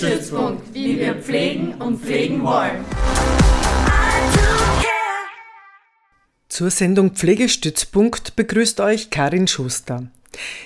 [0.00, 0.74] Pflegestützpunkt.
[0.74, 2.84] Wie wir pflegen und pflegen wollen.
[6.48, 10.04] Zur Sendung Pflegestützpunkt begrüßt euch Karin Schuster.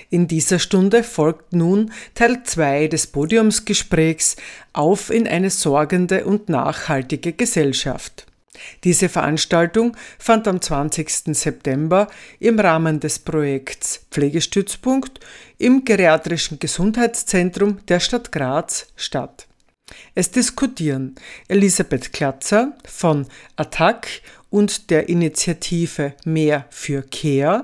[0.09, 4.37] In dieser Stunde folgt nun Teil 2 des Podiumsgesprächs
[4.71, 8.25] Auf in eine sorgende und nachhaltige Gesellschaft.
[8.83, 11.35] Diese Veranstaltung fand am 20.
[11.35, 12.07] September
[12.39, 15.19] im Rahmen des Projekts Pflegestützpunkt
[15.57, 19.47] im Geriatrischen Gesundheitszentrum der Stadt Graz statt.
[20.15, 21.15] Es diskutieren
[21.47, 27.61] Elisabeth Klatzer von ATTAC und der Initiative Mehr für Care,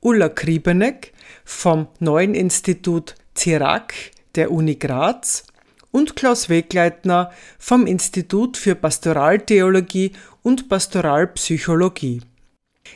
[0.00, 1.12] Ulla Kriebeneck
[1.44, 3.94] vom neuen Institut CIRAC
[4.34, 5.44] der Uni Graz
[5.90, 10.12] und Klaus Wegleitner vom Institut für Pastoraltheologie
[10.42, 12.20] und Pastoralpsychologie.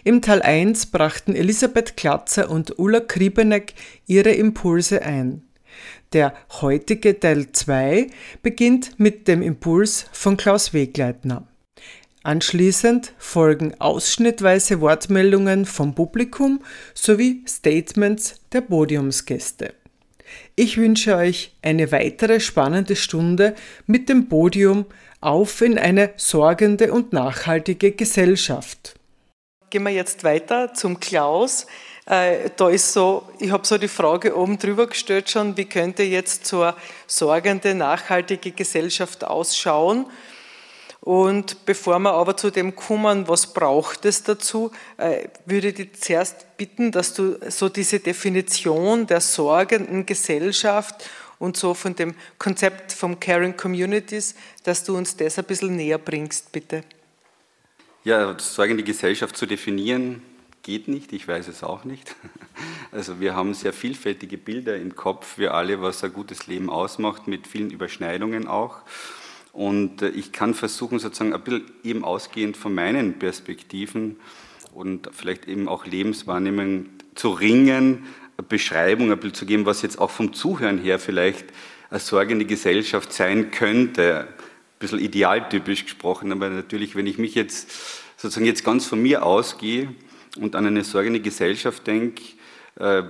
[0.03, 3.75] Im Teil 1 brachten Elisabeth Klatzer und Ulla Kriebeneck
[4.07, 5.43] ihre Impulse ein.
[6.13, 8.07] Der heutige Teil 2
[8.43, 11.47] beginnt mit dem Impuls von Klaus Wegleitner.
[12.23, 16.61] Anschließend folgen ausschnittweise Wortmeldungen vom Publikum
[16.95, 19.75] sowie Statements der Podiumsgäste.
[20.57, 23.55] Ich wünsche euch eine weitere spannende Stunde
[23.87, 24.87] mit dem Podium
[25.21, 29.00] auf in eine sorgende und nachhaltige Gesellschaft.
[29.71, 31.65] Gehen wir jetzt weiter zum Klaus.
[32.05, 36.03] Äh, da ist so, ich habe so die Frage oben drüber gestellt schon, wie könnte
[36.03, 36.75] jetzt so eine
[37.07, 40.07] sorgende, nachhaltige Gesellschaft ausschauen?
[41.01, 46.01] Und bevor wir aber zu dem kommen, was braucht es dazu, äh, würde ich dich
[46.01, 52.93] zuerst bitten, dass du so diese Definition der sorgenden Gesellschaft und so von dem Konzept
[52.93, 56.83] vom Caring Communities, dass du uns das ein bisschen näher bringst, bitte.
[58.03, 60.23] Ja, sorgende Gesellschaft zu definieren
[60.63, 62.17] geht nicht, ich weiß es auch nicht.
[62.93, 67.29] Also wir haben sehr vielfältige Bilder im Kopf, wir alle, was ein gutes Leben ausmacht,
[67.29, 68.79] mit vielen Überschneidungen auch.
[69.53, 74.17] Und äh, ich kann versuchen, sozusagen ein bisschen eben ausgehend von meinen Perspektiven
[74.75, 78.07] und vielleicht eben auch Lebenswahrnehmung zu ringen,
[78.37, 81.45] eine Beschreibung ein bisschen zu geben, was jetzt auch vom Zuhören her vielleicht
[81.91, 84.27] eine sorgende Gesellschaft sein könnte.
[84.81, 87.71] Bisschen idealtypisch gesprochen, aber natürlich, wenn ich mich jetzt
[88.17, 89.95] sozusagen jetzt ganz von mir ausgehe
[90.41, 92.23] und an eine sorgende Gesellschaft denke,
[92.77, 93.05] äh,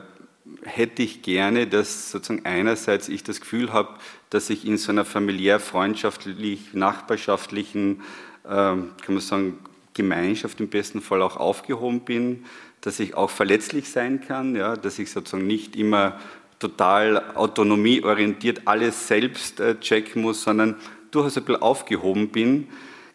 [0.65, 3.99] hätte ich gerne, dass sozusagen einerseits ich das Gefühl habe,
[4.31, 8.03] dass ich in so einer familiär, freundschaftlich, nachbarschaftlichen,
[8.45, 9.59] ähm, kann man sagen,
[9.95, 12.45] Gemeinschaft im besten Fall auch aufgehoben bin,
[12.81, 16.19] dass ich auch verletzlich sein kann, ja, dass ich sozusagen nicht immer
[16.59, 20.77] total autonomieorientiert alles selbst äh, checken muss, sondern
[21.11, 22.69] durchaus ein bisschen aufgehoben bin.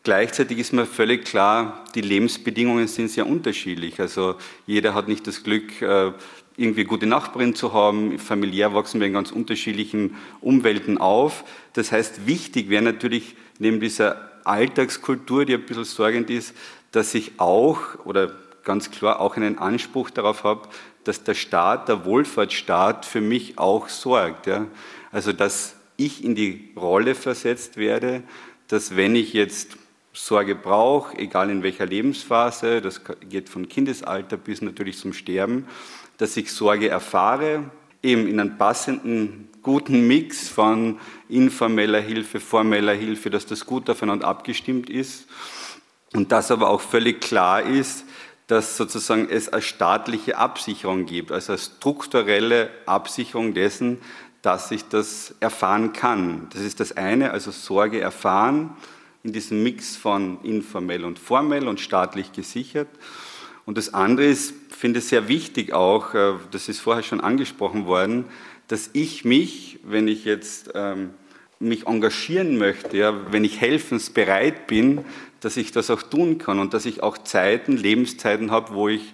[0.03, 3.99] Gleichzeitig ist mir völlig klar, die Lebensbedingungen sind sehr unterschiedlich.
[3.99, 4.35] Also
[4.67, 6.11] jeder hat nicht das Glück, äh,
[6.57, 8.19] irgendwie gute Nachbarin zu haben.
[8.19, 11.43] Familiär wachsen wir in ganz unterschiedlichen Umwelten auf.
[11.73, 16.53] Das heißt, wichtig wäre natürlich neben dieser Alltagskultur, die ein bisschen sorgend ist,
[16.91, 18.31] dass ich auch oder
[18.63, 20.69] ganz klar auch einen Anspruch darauf habe,
[21.03, 24.47] dass der Staat, der Wohlfahrtsstaat für mich auch sorgt.
[24.47, 24.67] Ja?
[25.11, 28.23] Also dass ich in die Rolle versetzt werde,
[28.67, 29.77] dass wenn ich jetzt
[30.13, 35.67] Sorge brauche, egal in welcher Lebensphase, das geht von Kindesalter bis natürlich zum Sterben,
[36.17, 37.69] dass ich Sorge erfahre,
[38.01, 44.27] eben in einem passenden, guten Mix von informeller Hilfe, formeller Hilfe, dass das gut aufeinander
[44.27, 45.27] abgestimmt ist.
[46.13, 48.05] Und dass aber auch völlig klar ist,
[48.47, 53.97] dass sozusagen es eine staatliche Absicherung gibt, also eine strukturelle Absicherung dessen,
[54.45, 56.47] dass ich das erfahren kann.
[56.53, 58.69] Das ist das eine, also Sorge erfahren
[59.23, 62.87] in diesem Mix von informell und formell und staatlich gesichert.
[63.65, 67.87] Und das andere ist, finde ich sehr wichtig auch, äh, das ist vorher schon angesprochen
[67.87, 68.25] worden,
[68.67, 71.09] dass ich mich, wenn ich jetzt ähm,
[71.59, 75.03] mich engagieren möchte, ja, wenn ich helfensbereit bin,
[75.39, 79.13] dass ich das auch tun kann und dass ich auch Zeiten, Lebenszeiten habe, wo ich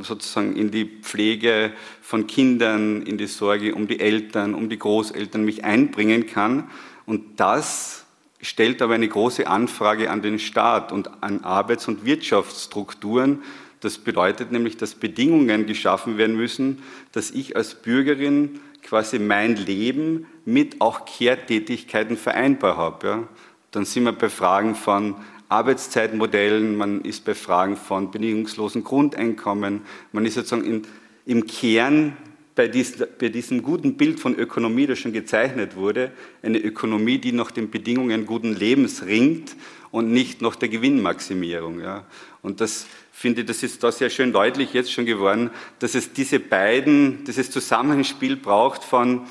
[0.00, 1.72] sozusagen in die Pflege
[2.02, 6.70] von Kindern, in die Sorge um die Eltern, um die Großeltern mich einbringen kann.
[7.06, 8.04] Und das
[8.42, 13.42] stellt aber eine große Anfrage an den Staat und an Arbeits- und Wirtschaftsstrukturen.
[13.80, 20.26] Das bedeutet nämlich, dass Bedingungen geschaffen werden müssen, dass ich als Bürgerin quasi mein Leben
[20.44, 23.06] mit auch Care-Tätigkeiten vereinbar habe.
[23.06, 23.28] Ja.
[23.70, 25.16] Dann sind wir bei Fragen von
[25.48, 30.82] Arbeitszeitmodellen, man ist bei Fragen von bedingungslosen Grundeinkommen, man ist sozusagen in,
[31.24, 32.16] im Kern
[32.54, 36.10] bei, dies, bei, diesem guten Bild von Ökonomie, das schon gezeichnet wurde,
[36.42, 39.54] eine Ökonomie, die nach den Bedingungen guten Lebens ringt
[39.90, 41.80] und nicht nach der Gewinnmaximierung.
[41.80, 42.04] Ja.
[42.42, 46.12] Und das finde ich, das ist da sehr schön deutlich jetzt schon geworden, dass es
[46.12, 49.22] diese beiden, dieses Zusammenspiel braucht von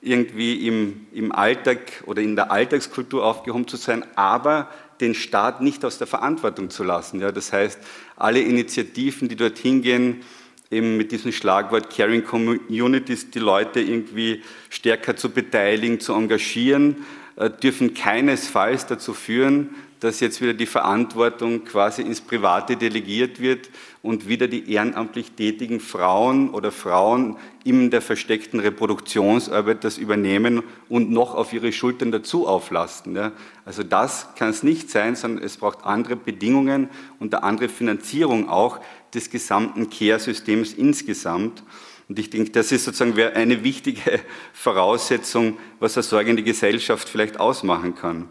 [0.00, 4.68] irgendwie im, im Alltag oder in der Alltagskultur aufgehoben zu sein, aber
[5.00, 7.20] den Staat nicht aus der Verantwortung zu lassen.
[7.20, 7.78] Ja, das heißt,
[8.16, 10.22] alle Initiativen, die dorthin gehen,
[10.70, 17.04] eben mit diesem Schlagwort Caring Communities, die Leute irgendwie stärker zu beteiligen, zu engagieren,
[17.36, 19.70] äh, dürfen keinesfalls dazu führen,
[20.00, 23.70] dass jetzt wieder die Verantwortung quasi ins Private delegiert wird
[24.02, 31.10] und wieder die ehrenamtlich tätigen Frauen oder Frauen in der versteckten Reproduktionsarbeit das übernehmen und
[31.10, 33.32] noch auf ihre Schultern dazu auflasten.
[33.64, 36.88] Also das kann es nicht sein, sondern es braucht andere Bedingungen
[37.18, 38.80] und eine andere Finanzierung auch
[39.14, 41.62] des gesamten Care-Systems insgesamt.
[42.08, 44.20] Und ich denke, das ist sozusagen eine wichtige
[44.52, 48.28] Voraussetzung, was eine sorgende Gesellschaft vielleicht ausmachen kann.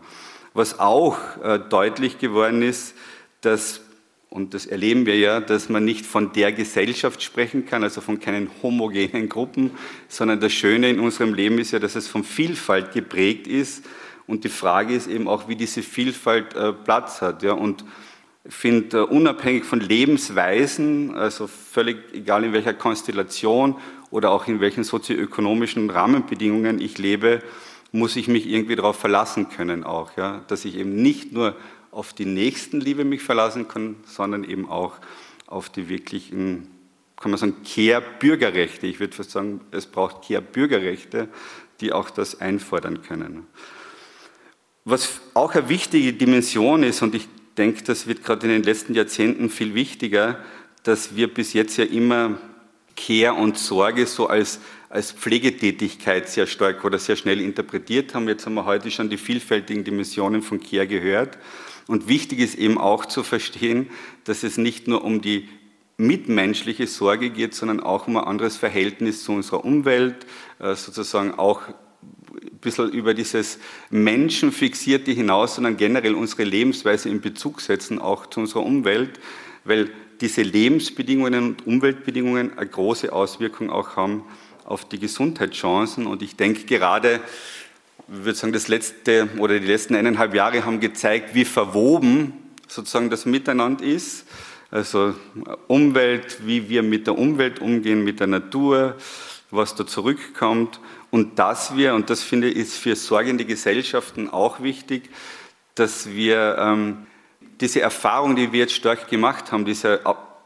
[0.56, 2.96] Was auch äh, deutlich geworden ist,
[3.42, 3.82] dass,
[4.30, 8.22] und das erleben wir ja, dass man nicht von der Gesellschaft sprechen kann, also von
[8.22, 9.72] keinen homogenen Gruppen,
[10.08, 13.84] sondern das Schöne in unserem Leben ist ja, dass es von Vielfalt geprägt ist.
[14.28, 17.44] Und die Frage ist eben auch, wie diese Vielfalt äh, Platz hat.
[17.44, 17.84] Und
[18.46, 23.76] ich finde, äh, unabhängig von Lebensweisen, also völlig egal in welcher Konstellation
[24.10, 27.42] oder auch in welchen sozioökonomischen Rahmenbedingungen ich lebe,
[27.96, 30.44] muss ich mich irgendwie darauf verlassen können auch, ja?
[30.48, 31.56] dass ich eben nicht nur
[31.92, 34.98] auf die Nächstenliebe mich verlassen kann, sondern eben auch
[35.48, 36.68] auf die wirklichen,
[37.16, 38.86] kann man sagen, Care-Bürgerrechte.
[38.86, 41.30] Ich würde fast sagen, es braucht Care-Bürgerrechte,
[41.80, 43.48] die auch das einfordern können.
[44.84, 47.28] Was auch eine wichtige Dimension ist, und ich
[47.58, 50.40] denke, das wird gerade in den letzten Jahrzehnten viel wichtiger,
[50.84, 52.38] dass wir bis jetzt ja immer
[52.96, 54.60] Care und Sorge so als
[54.90, 58.28] als Pflegetätigkeit sehr stark oder sehr schnell interpretiert haben.
[58.28, 61.38] Jetzt haben wir heute schon die vielfältigen Dimensionen von Care gehört.
[61.88, 63.90] Und wichtig ist eben auch zu verstehen,
[64.24, 65.48] dass es nicht nur um die
[65.98, 70.26] mitmenschliche Sorge geht, sondern auch um ein anderes Verhältnis zu unserer Umwelt,
[70.60, 73.60] äh, sozusagen auch ein bisschen über dieses
[73.92, 79.20] Menschenfixierte hinaus, sondern generell unsere Lebensweise in Bezug setzen, auch zu unserer Umwelt,
[79.64, 79.90] weil
[80.22, 84.24] diese Lebensbedingungen und Umweltbedingungen eine große Auswirkung auch haben
[84.66, 86.08] auf die Gesundheitschancen.
[86.08, 87.22] Und ich denke gerade,
[88.08, 92.34] ich würde sagen, das letzte oder die letzten eineinhalb Jahre haben gezeigt, wie verwoben
[92.68, 94.26] sozusagen das Miteinander ist.
[94.72, 95.16] Also
[95.68, 98.96] Umwelt, wie wir mit der Umwelt umgehen, mit der Natur,
[99.52, 100.80] was da zurückkommt.
[101.12, 105.10] Und dass wir, und das finde ich ist für sorgende Gesellschaften auch wichtig,
[105.76, 107.08] dass wir ähm,
[107.62, 110.02] diese Erfahrung, die wir jetzt stark gemacht haben, diese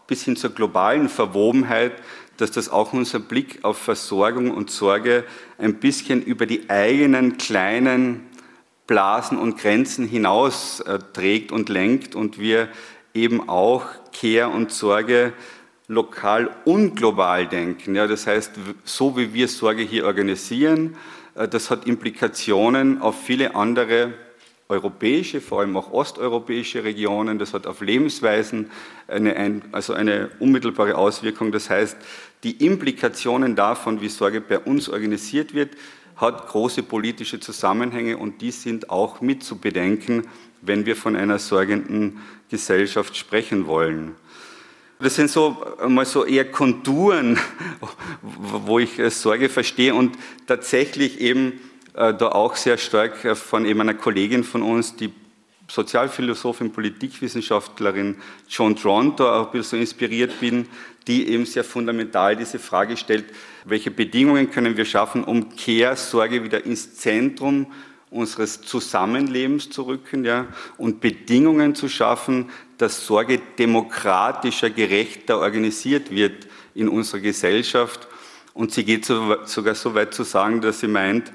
[0.07, 1.93] bis hin zur globalen Verwobenheit,
[2.41, 5.25] dass das auch unser Blick auf Versorgung und Sorge
[5.57, 8.25] ein bisschen über die eigenen kleinen
[8.87, 12.69] Blasen und Grenzen hinaus äh, trägt und lenkt und wir
[13.13, 13.85] eben auch
[14.19, 15.33] Care und Sorge
[15.87, 17.95] lokal und global denken.
[17.95, 18.53] Ja, das heißt,
[18.83, 20.95] so wie wir Sorge hier organisieren,
[21.35, 24.13] äh, das hat Implikationen auf viele andere
[24.69, 27.39] europäische, vor allem auch osteuropäische Regionen.
[27.39, 28.69] Das hat auf Lebensweisen
[29.07, 31.51] eine, also eine unmittelbare Auswirkung.
[31.51, 31.97] Das heißt,
[32.43, 35.75] die Implikationen davon, wie Sorge bei uns organisiert wird,
[36.15, 40.27] hat große politische Zusammenhänge und die sind auch mit zu bedenken,
[40.61, 42.19] wenn wir von einer sorgenden
[42.49, 44.15] Gesellschaft sprechen wollen.
[45.01, 47.39] Das sind so mal so eher Konturen,
[48.21, 51.53] wo ich Sorge verstehe und tatsächlich eben
[51.93, 55.13] äh, da auch sehr stark äh, von eben einer Kollegin von uns, die
[55.69, 58.15] Sozialphilosophin, Politikwissenschaftlerin
[58.49, 60.67] John Tronto, auch ein bisschen so inspiriert bin,
[61.07, 63.25] die eben sehr fundamental diese Frage stellt,
[63.65, 67.67] welche Bedingungen können wir schaffen, um Care, Sorge wieder ins Zentrum
[68.11, 70.47] unseres Zusammenlebens zu rücken ja,
[70.77, 78.07] und Bedingungen zu schaffen, dass Sorge demokratischer, gerechter organisiert wird in unserer Gesellschaft.
[78.53, 81.31] Und sie geht sogar so weit zu sagen, dass sie meint,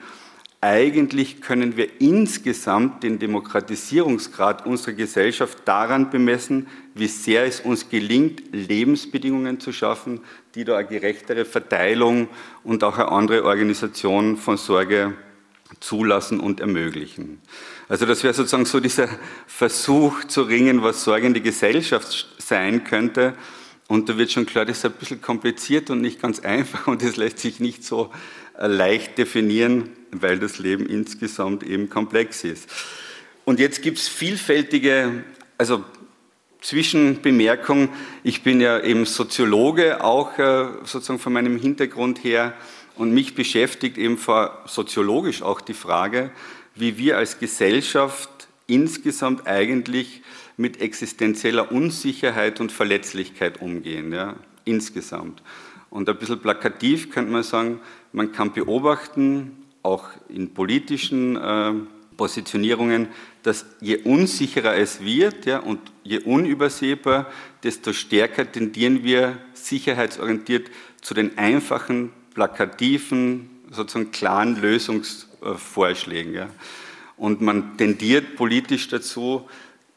[0.64, 8.44] eigentlich können wir insgesamt den Demokratisierungsgrad unserer Gesellschaft daran bemessen, wie sehr es uns gelingt,
[8.50, 10.22] Lebensbedingungen zu schaffen,
[10.54, 12.28] die da eine gerechtere Verteilung
[12.62, 15.12] und auch eine andere Organisation von Sorge
[15.80, 17.42] zulassen und ermöglichen.
[17.90, 19.08] Also das wäre sozusagen so dieser
[19.46, 23.34] Versuch zu ringen, was sorgende Gesellschaft sein könnte.
[23.86, 27.02] Und da wird schon klar, das ist ein bisschen kompliziert und nicht ganz einfach und
[27.02, 28.10] das lässt sich nicht so
[28.58, 32.68] leicht definieren, weil das Leben insgesamt eben komplex ist.
[33.44, 35.24] Und jetzt gibt es vielfältige,
[35.58, 35.84] also
[36.60, 37.90] Zwischenbemerkung,
[38.22, 42.54] ich bin ja eben Soziologe, auch äh, sozusagen von meinem Hintergrund her,
[42.96, 44.18] und mich beschäftigt eben
[44.66, 46.30] soziologisch auch die Frage,
[46.74, 48.30] wie wir als Gesellschaft
[48.66, 50.22] insgesamt eigentlich
[50.56, 55.42] mit existenzieller Unsicherheit und Verletzlichkeit umgehen, ja, insgesamt.
[55.90, 57.80] Und ein bisschen plakativ könnte man sagen,
[58.14, 61.72] man kann beobachten, auch in politischen äh,
[62.16, 63.08] Positionierungen,
[63.42, 67.26] dass je unsicherer es wird ja, und je unübersehbar,
[67.64, 70.70] desto stärker tendieren wir sicherheitsorientiert
[71.02, 76.34] zu den einfachen, plakativen, sozusagen klaren Lösungsvorschlägen.
[76.34, 76.48] Ja.
[77.16, 79.48] Und man tendiert politisch dazu,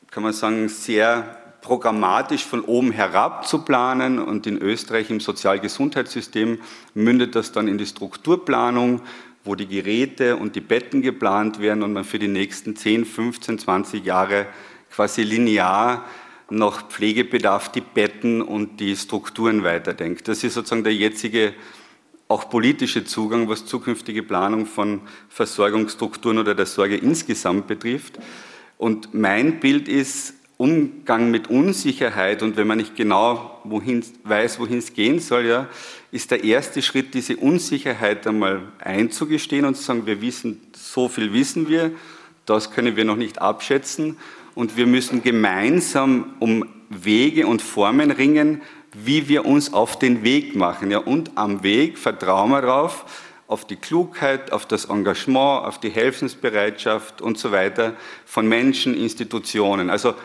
[0.09, 1.36] kann man sagen, sehr
[1.67, 6.59] programmatisch von oben herab zu planen und in Österreich im Sozialgesundheitssystem
[6.93, 9.01] mündet das dann in die Strukturplanung,
[9.43, 13.59] wo die Geräte und die Betten geplant werden und man für die nächsten 10, 15,
[13.59, 14.45] 20 Jahre
[14.89, 16.05] quasi linear
[16.49, 20.29] nach Pflegebedarf die Betten und die Strukturen weiterdenkt.
[20.29, 21.53] Das ist sozusagen der jetzige
[22.29, 28.19] auch politische Zugang, was zukünftige Planung von Versorgungsstrukturen oder der Sorge insgesamt betrifft.
[28.77, 34.79] Und mein Bild ist, Umgang mit Unsicherheit und wenn man nicht genau wohin, weiß, wohin
[34.79, 35.67] es gehen soll, ja,
[36.11, 41.31] ist der erste Schritt, diese Unsicherheit einmal einzugestehen und zu sagen, wir wissen, so viel
[41.31, 41.91] wissen wir,
[42.47, 44.17] das können wir noch nicht abschätzen
[44.55, 48.61] und wir müssen gemeinsam um Wege und Formen ringen,
[48.93, 50.89] wie wir uns auf den Weg machen.
[50.89, 53.05] Ja, und am Weg vertrauen wir darauf,
[53.47, 57.93] auf die Klugheit, auf das Engagement, auf die Helfensbereitschaft und so weiter
[58.25, 59.89] von Menschen, Institutionen.
[59.89, 60.15] Also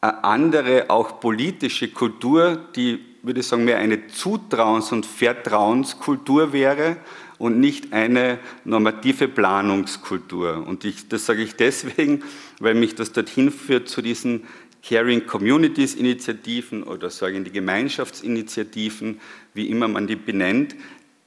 [0.00, 6.96] eine andere, auch politische Kultur, die, würde ich sagen, mehr eine Zutrauens- und Vertrauenskultur wäre
[7.38, 10.66] und nicht eine normative Planungskultur.
[10.66, 12.22] Und ich, das sage ich deswegen,
[12.60, 14.44] weil mich das dorthin führt zu diesen
[14.82, 19.20] Caring Communities Initiativen oder sagen die Gemeinschaftsinitiativen,
[19.52, 20.76] wie immer man die benennt,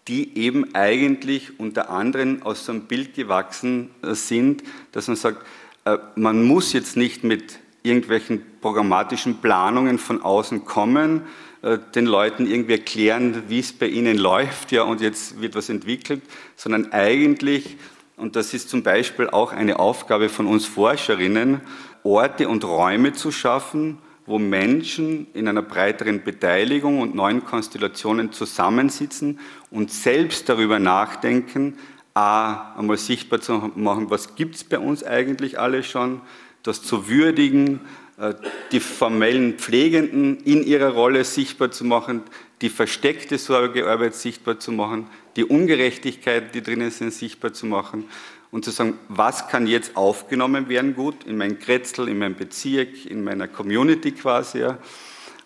[0.08, 5.46] die eben eigentlich unter anderem aus so einem Bild gewachsen äh, sind, dass man sagt,
[5.86, 11.24] äh, man muss jetzt nicht mit irgendwelchen programmatischen Planungen von außen kommen,
[11.62, 15.70] äh, den Leuten irgendwie erklären, wie es bei ihnen läuft, ja, und jetzt wird was
[15.70, 16.22] entwickelt,
[16.56, 17.78] sondern eigentlich,
[18.18, 21.62] und das ist zum Beispiel auch eine Aufgabe von uns Forscherinnen,
[22.04, 29.40] Orte und Räume zu schaffen, wo Menschen in einer breiteren Beteiligung und neuen Konstellationen zusammensitzen
[29.72, 31.78] und selbst darüber nachdenken,
[32.14, 36.22] a, einmal sichtbar zu machen, was gibt es bei uns eigentlich alles schon,
[36.64, 37.82] das zu würdigen,
[38.18, 38.34] äh,
[38.72, 42.24] die formellen Pflegenden in ihrer Rolle sichtbar zu machen,
[42.62, 48.06] die versteckte Sorgearbeit sichtbar zu machen, die Ungerechtigkeiten, die drinnen sind, sichtbar zu machen
[48.52, 53.06] und zu sagen, was kann jetzt aufgenommen werden gut in mein Kretzel, in meinem Bezirk,
[53.06, 54.60] in meiner Community quasi.
[54.60, 54.80] Ja.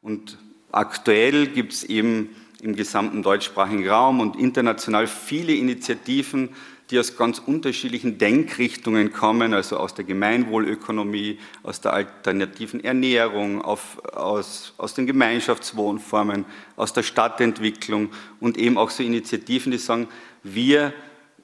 [0.00, 0.38] Und
[0.72, 2.30] aktuell gibt es eben
[2.62, 6.48] im gesamten deutschsprachigen Raum und international viele Initiativen,
[6.90, 14.04] die aus ganz unterschiedlichen Denkrichtungen kommen, also aus der Gemeinwohlökonomie, aus der alternativen Ernährung, auf,
[14.14, 16.44] aus, aus den Gemeinschaftswohnformen,
[16.76, 20.08] aus der Stadtentwicklung und eben auch so Initiativen, die sagen,
[20.42, 20.92] wir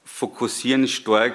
[0.04, 1.34] fokussieren stark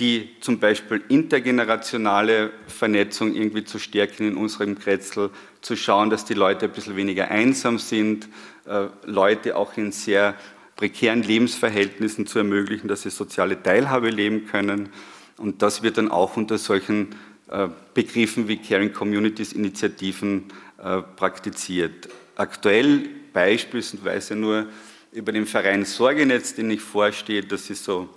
[0.00, 5.28] die zum Beispiel intergenerationale Vernetzung irgendwie zu stärken in unserem Kretzel,
[5.60, 8.26] zu schauen, dass die Leute ein bisschen weniger einsam sind,
[8.66, 10.34] äh, Leute auch in sehr
[10.80, 14.88] prekären Lebensverhältnissen zu ermöglichen, dass sie soziale Teilhabe leben können.
[15.36, 17.08] Und das wird dann auch unter solchen
[17.50, 20.44] äh, Begriffen wie Caring Communities Initiativen
[20.82, 22.08] äh, praktiziert.
[22.34, 24.68] Aktuell beispielsweise nur
[25.12, 28.08] über den Verein Sorgenetz, den ich vorstehe, das ist so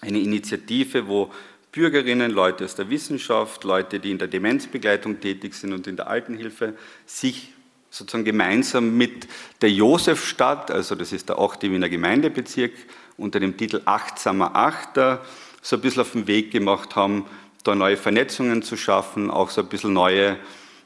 [0.00, 1.32] eine Initiative, wo
[1.72, 6.06] Bürgerinnen, Leute aus der Wissenschaft, Leute, die in der Demenzbegleitung tätig sind und in der
[6.06, 6.74] Altenhilfe,
[7.06, 7.51] sich
[7.92, 9.28] sozusagen gemeinsam mit
[9.60, 11.62] der Josefstadt, also das ist der 8.
[11.64, 12.72] Wiener Gemeindebezirk,
[13.18, 15.20] unter dem Titel Achtsamer Achter,
[15.60, 17.26] so ein bisschen auf den Weg gemacht haben,
[17.64, 20.38] da neue Vernetzungen zu schaffen, auch so ein bisschen neue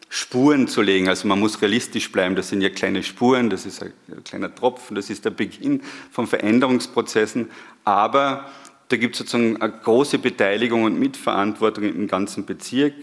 [0.08, 1.08] Spuren zu legen.
[1.08, 3.92] Also man muss realistisch bleiben, das sind ja kleine Spuren, das ist ein
[4.24, 7.50] kleiner Tropfen, das ist der Beginn von Veränderungsprozessen,
[7.84, 8.50] aber
[8.88, 12.94] da gibt es sozusagen eine große Beteiligung und Mitverantwortung im ganzen Bezirk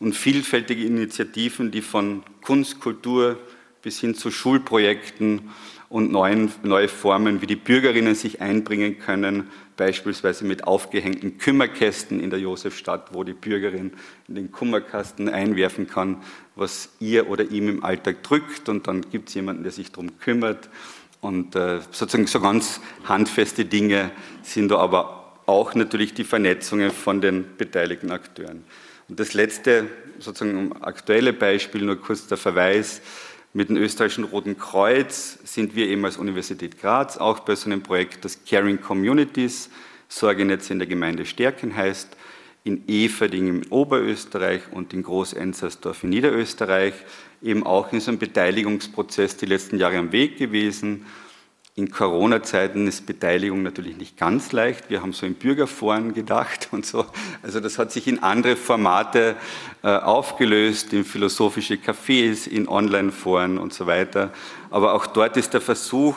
[0.00, 3.38] und vielfältige Initiativen, die von Kunst, Kultur
[3.82, 5.50] bis hin zu Schulprojekten
[5.88, 12.30] und neuen, neue Formen, wie die Bürgerinnen sich einbringen können, beispielsweise mit aufgehängten Kümmerkästen in
[12.30, 13.92] der Josefstadt, wo die Bürgerin
[14.28, 16.18] in den Kummerkasten einwerfen kann,
[16.54, 20.18] was ihr oder ihm im Alltag drückt und dann gibt es jemanden, der sich darum
[20.18, 20.68] kümmert.
[21.20, 24.10] Und äh, sozusagen so ganz handfeste Dinge
[24.42, 28.64] sind da aber auch natürlich die Vernetzungen von den beteiligten Akteuren.
[29.08, 29.88] Und das letzte,
[30.20, 33.02] sozusagen aktuelle Beispiel, nur kurz der Verweis,
[33.52, 37.82] mit dem österreichischen Roten Kreuz sind wir eben als Universität Graz auch bei so einem
[37.82, 39.70] Projekt, das Caring Communities,
[40.08, 42.16] Sorgenetz in der Gemeinde Stärken heißt,
[42.62, 46.94] in Everding in Oberösterreich und in Groß-Enzersdorf in Niederösterreich,
[47.42, 51.06] eben auch in so einem Beteiligungsprozess die letzten Jahre am Weg gewesen
[51.76, 54.90] in Corona-Zeiten ist Beteiligung natürlich nicht ganz leicht.
[54.90, 57.06] Wir haben so in Bürgerforen gedacht und so.
[57.42, 59.36] Also das hat sich in andere Formate
[59.82, 64.32] äh, aufgelöst, in philosophische Cafés, in Online-Foren und so weiter.
[64.70, 66.16] Aber auch dort ist der Versuch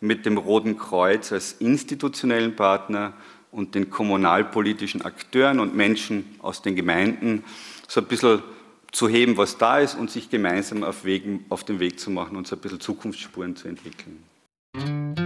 [0.00, 3.12] mit dem Roten Kreuz als institutionellen Partner
[3.50, 7.44] und den kommunalpolitischen Akteuren und Menschen aus den Gemeinden
[7.86, 8.42] so ein bisschen
[8.92, 12.36] zu heben, was da ist und sich gemeinsam auf, Wegen, auf den Weg zu machen
[12.36, 14.22] und so ein bisschen Zukunftsspuren zu entwickeln.
[14.74, 15.21] Mm-hmm.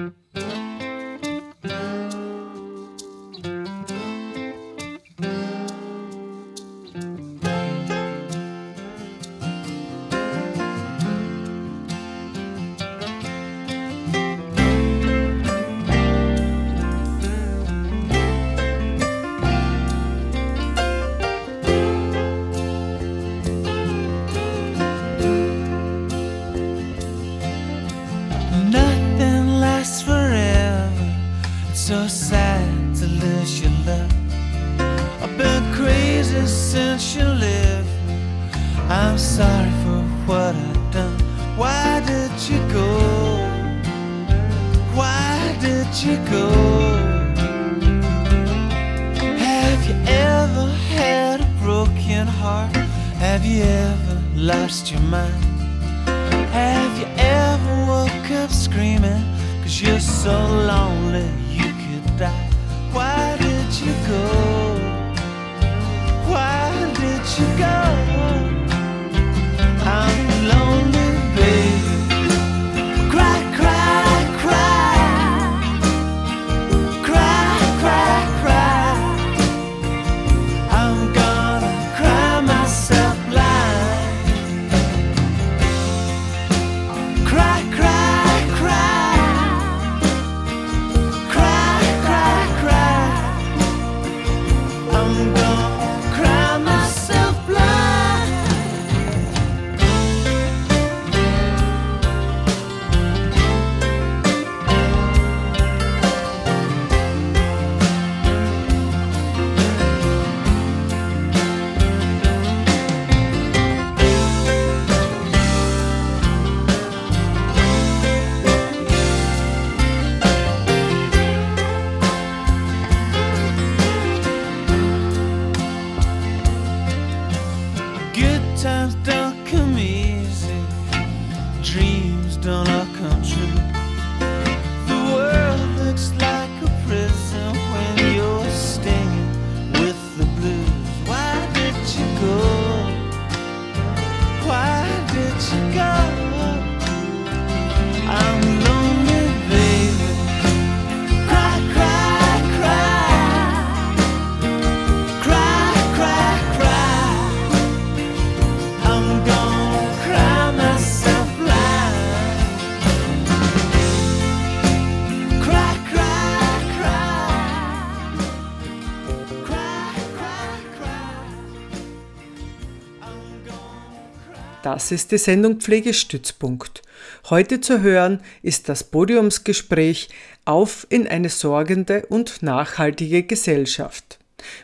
[174.76, 176.82] Das ist die Sendung Pflegestützpunkt.
[177.30, 180.10] Heute zu hören ist das Podiumsgespräch
[180.44, 184.18] Auf in eine sorgende und nachhaltige Gesellschaft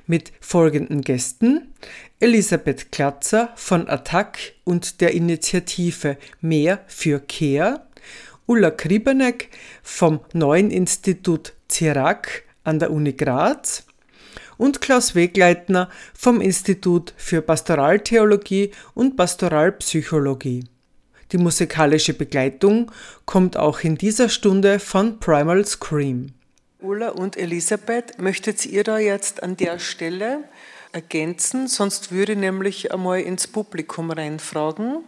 [0.06, 1.72] mit folgenden Gästen
[2.20, 7.86] Elisabeth Klatzer von Attac und der Initiative Mehr für Care,
[8.44, 9.48] Ulla Kribenek
[9.82, 13.86] vom neuen Institut Zirac an der Uni Graz
[14.56, 20.64] und Klaus Wegleitner vom Institut für Pastoraltheologie und Pastoralpsychologie.
[21.32, 22.90] Die musikalische Begleitung
[23.24, 26.34] kommt auch in dieser Stunde von Primal Scream.
[26.80, 30.44] Ulla und Elisabeth, möchtet ihr da jetzt an der Stelle
[30.92, 31.68] ergänzen?
[31.68, 35.04] Sonst würde ich nämlich einmal ins Publikum reinfragen.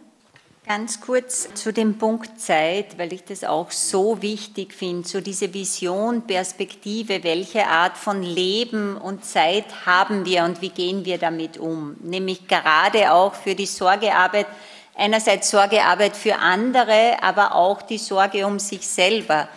[0.67, 5.53] Ganz kurz zu dem Punkt Zeit, weil ich das auch so wichtig finde, so diese
[5.53, 11.59] Vision, Perspektive, welche Art von Leben und Zeit haben wir und wie gehen wir damit
[11.59, 11.95] um?
[12.01, 14.47] Nämlich gerade auch für die Sorgearbeit,
[14.95, 19.47] einerseits Sorgearbeit für andere, aber auch die Sorge um sich selber.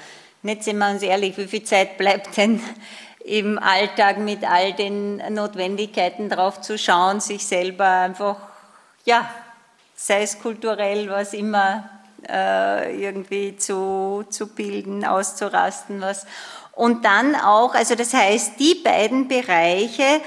[0.43, 2.61] Nicht sind wir uns ehrlich, wie viel Zeit bleibt denn
[3.25, 8.37] im Alltag mit all den Notwendigkeiten drauf zu schauen, sich selber einfach,
[9.07, 9.27] ja,
[10.01, 11.91] sei es kulturell, was immer
[12.29, 16.25] äh, irgendwie zu, zu bilden, auszurasten, was.
[16.73, 20.21] Und dann auch, also das heißt, die beiden Bereiche,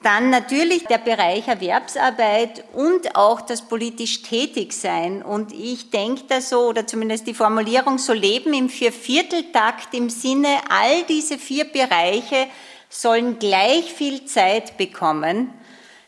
[0.00, 5.22] dann natürlich der Bereich Erwerbsarbeit und auch das politisch Tätigsein.
[5.22, 10.60] Und ich denke da so, oder zumindest die Formulierung, so Leben im Viervierteltakt im Sinne,
[10.68, 12.46] all diese vier Bereiche
[12.88, 15.52] sollen gleich viel Zeit bekommen.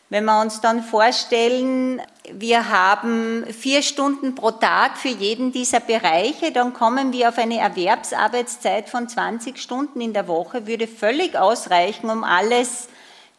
[0.07, 2.01] Wenn wir uns dann vorstellen,
[2.33, 7.59] wir haben vier Stunden pro Tag für jeden dieser Bereiche, dann kommen wir auf eine
[7.59, 12.87] Erwerbsarbeitszeit von 20 Stunden in der Woche, würde völlig ausreichen, um alles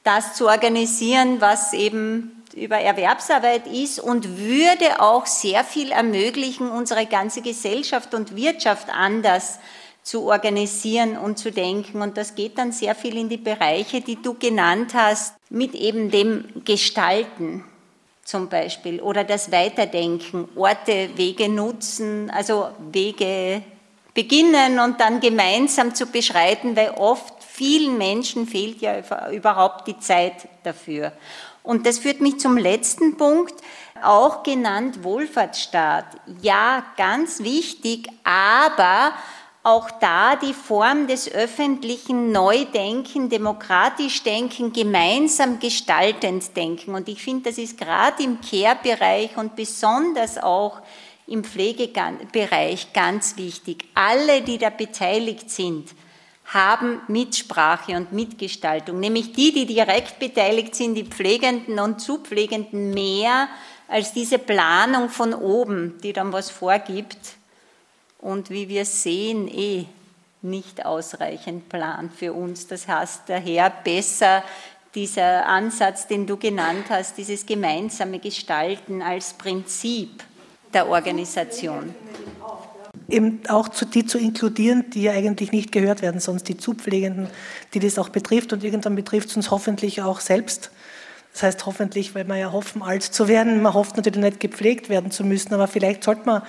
[0.03, 7.07] das zu organisieren, was eben über Erwerbsarbeit ist und würde auch sehr viel ermöglichen, unsere
[7.07, 9.61] ganze Gesellschaft und Wirtschaft anders
[10.03, 12.03] zu organisieren und zu denken.
[12.03, 16.11] Und das geht dann sehr viel in die Bereiche, die du genannt hast, mit eben
[16.11, 17.65] dem Gestalten
[18.31, 23.63] zum Beispiel oder das Weiterdenken, Orte, Wege nutzen, also Wege
[24.15, 30.49] beginnen und dann gemeinsam zu beschreiten, weil oft vielen Menschen fehlt ja überhaupt die Zeit
[30.63, 31.13] dafür.
[31.65, 33.55] Und das führt mich zum letzten Punkt,
[34.03, 36.07] auch genannt Wohlfahrtsstaat.
[36.41, 39.13] Ja, ganz wichtig, aber
[39.63, 46.95] auch da die Form des öffentlichen Neudenken, demokratisch Denken, gemeinsam gestaltend Denken.
[46.95, 50.81] Und ich finde, das ist gerade im Care-Bereich und besonders auch
[51.27, 53.85] im Pflegebereich ganz wichtig.
[53.95, 55.91] Alle, die da beteiligt sind,
[56.47, 63.49] haben Mitsprache und Mitgestaltung, nämlich die, die direkt beteiligt sind, die Pflegenden und Zupflegenden mehr
[63.87, 67.40] als diese Planung von oben, die dann was vorgibt
[68.21, 69.87] und wie wir sehen, eh
[70.43, 72.67] nicht ausreichend Plan für uns.
[72.67, 74.43] Das heißt daher besser
[74.95, 80.25] dieser Ansatz, den du genannt hast, dieses gemeinsame Gestalten als Prinzip
[80.73, 81.95] der Organisation.
[83.09, 87.29] Eben auch zu, die zu inkludieren, die ja eigentlich nicht gehört werden, sonst die Zupflegenden,
[87.75, 90.71] die das auch betrifft und irgendwann betrifft es uns hoffentlich auch selbst.
[91.33, 93.63] Das heißt hoffentlich, weil wir ja hoffen, alt zu werden.
[93.63, 96.43] Man hofft natürlich nicht gepflegt werden zu müssen, aber vielleicht sollte man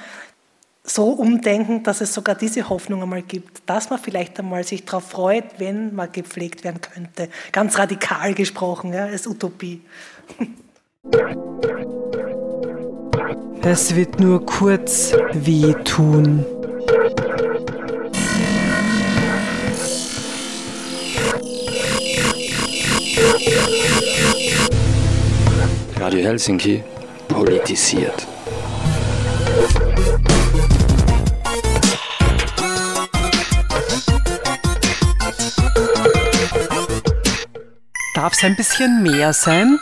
[0.83, 5.09] so umdenken, dass es sogar diese Hoffnung einmal gibt, dass man vielleicht einmal sich darauf
[5.09, 7.29] freut, wenn man gepflegt werden könnte.
[7.51, 9.81] Ganz radikal gesprochen, ja, als Utopie.
[13.63, 16.43] Es wird nur kurz weh tun.
[25.99, 26.83] Radio Helsinki
[27.27, 28.27] politisiert.
[38.21, 39.79] Darf es ein bisschen mehr sein?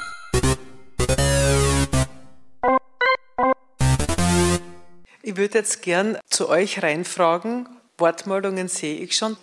[5.21, 7.67] Ich würde jetzt gern zu euch reinfragen.
[7.97, 9.35] Wortmeldungen sehe ich schon.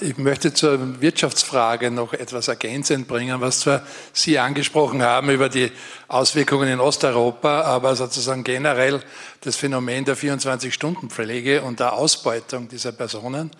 [0.00, 3.82] Ich möchte zur Wirtschaftsfrage noch etwas ergänzend bringen, was zwar
[4.14, 5.70] Sie angesprochen haben über die
[6.08, 9.02] Auswirkungen in Osteuropa, aber sozusagen generell
[9.42, 13.50] das Phänomen der 24-Stunden-Pflege und der Ausbeutung dieser Personen,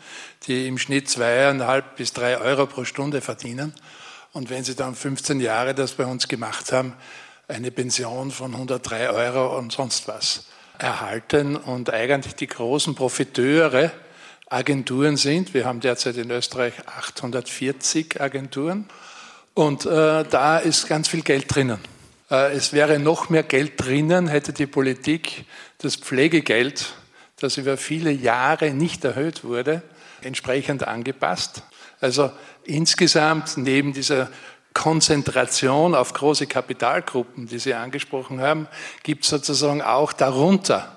[0.47, 3.75] die im Schnitt zweieinhalb bis drei Euro pro Stunde verdienen
[4.33, 6.95] und wenn Sie dann 15 Jahre das bei uns gemacht haben,
[7.49, 10.47] eine Pension von 103 Euro und sonst was
[10.79, 13.91] erhalten und eigentlich die großen Profiteure
[14.49, 15.55] Agenturen sind.
[15.55, 18.89] Wir haben derzeit in Österreich 840 Agenturen
[19.55, 21.79] und äh, da ist ganz viel Geld drinnen.
[22.31, 25.45] Äh, es wäre noch mehr Geld drinnen, hätte die Politik
[25.79, 26.95] das Pflegegeld,
[27.39, 29.83] das über viele Jahre nicht erhöht wurde,
[30.23, 31.63] entsprechend angepasst.
[32.01, 32.33] Also
[32.75, 34.29] insgesamt neben dieser
[34.73, 38.69] Konzentration auf große Kapitalgruppen, die Sie angesprochen haben,
[39.03, 40.97] gibt es sozusagen auch darunter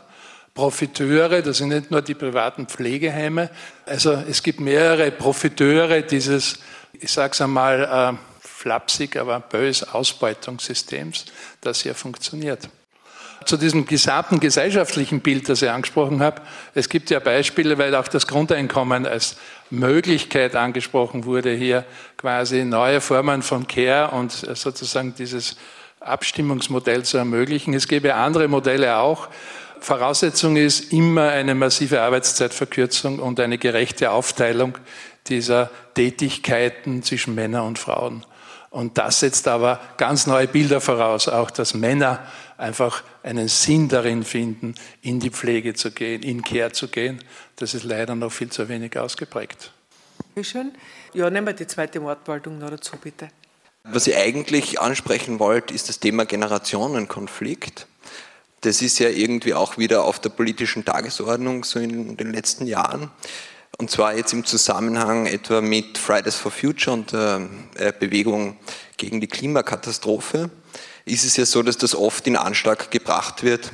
[0.53, 3.49] Profiteure, das sind nicht nur die privaten Pflegeheime,
[3.87, 6.59] also es gibt mehrere Profiteure dieses,
[6.93, 11.25] ich sage es einmal, äh, flapsig, aber bös Ausbeutungssystems,
[11.61, 12.69] das hier funktioniert.
[13.45, 16.41] Zu diesem gesamten gesellschaftlichen Bild, das ich angesprochen habe,
[16.75, 19.35] es gibt ja Beispiele, weil auch das Grundeinkommen als
[19.73, 21.85] Möglichkeit angesprochen wurde, hier
[22.17, 25.57] quasi neue Formen von Care und sozusagen dieses
[25.99, 27.73] Abstimmungsmodell zu ermöglichen.
[27.73, 29.29] Es gäbe andere Modelle auch.
[29.79, 34.77] Voraussetzung ist immer eine massive Arbeitszeitverkürzung und eine gerechte Aufteilung
[35.27, 38.25] dieser Tätigkeiten zwischen Männern und Frauen.
[38.69, 42.25] Und das setzt aber ganz neue Bilder voraus, auch dass Männer
[42.57, 47.19] einfach einen Sinn darin finden, in die Pflege zu gehen, in Care zu gehen.
[47.57, 49.71] Das ist leider noch viel zu wenig ausgeprägt.
[50.41, 50.71] Schön.
[51.13, 53.29] Ja, nehmen wir die zweite Wortmeldung noch dazu, bitte.
[53.83, 57.85] Was ich eigentlich ansprechen wollte, ist das Thema Generationenkonflikt.
[58.61, 63.11] Das ist ja irgendwie auch wieder auf der politischen Tagesordnung so in den letzten Jahren.
[63.77, 68.57] Und zwar jetzt im Zusammenhang etwa mit Fridays for Future und der äh, Bewegung
[68.97, 70.49] gegen die Klimakatastrophe
[71.05, 73.71] ist es ja so, dass das oft in Anschlag gebracht wird.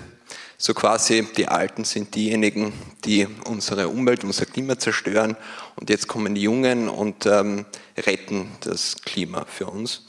[0.61, 2.73] So quasi die Alten sind diejenigen,
[3.05, 5.37] die unsere Umwelt, unser Klima zerstören
[5.77, 7.65] und jetzt kommen die Jungen und ähm,
[7.97, 10.05] retten das Klima für uns.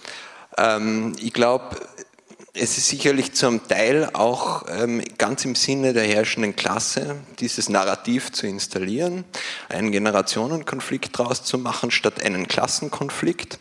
[0.59, 1.77] Ähm, ich glaube,
[2.53, 8.33] es ist sicherlich zum Teil auch ähm, ganz im Sinne der herrschenden Klasse, dieses Narrativ
[8.33, 9.23] zu installieren,
[9.69, 13.61] einen Generationenkonflikt daraus zu machen, statt einen Klassenkonflikt.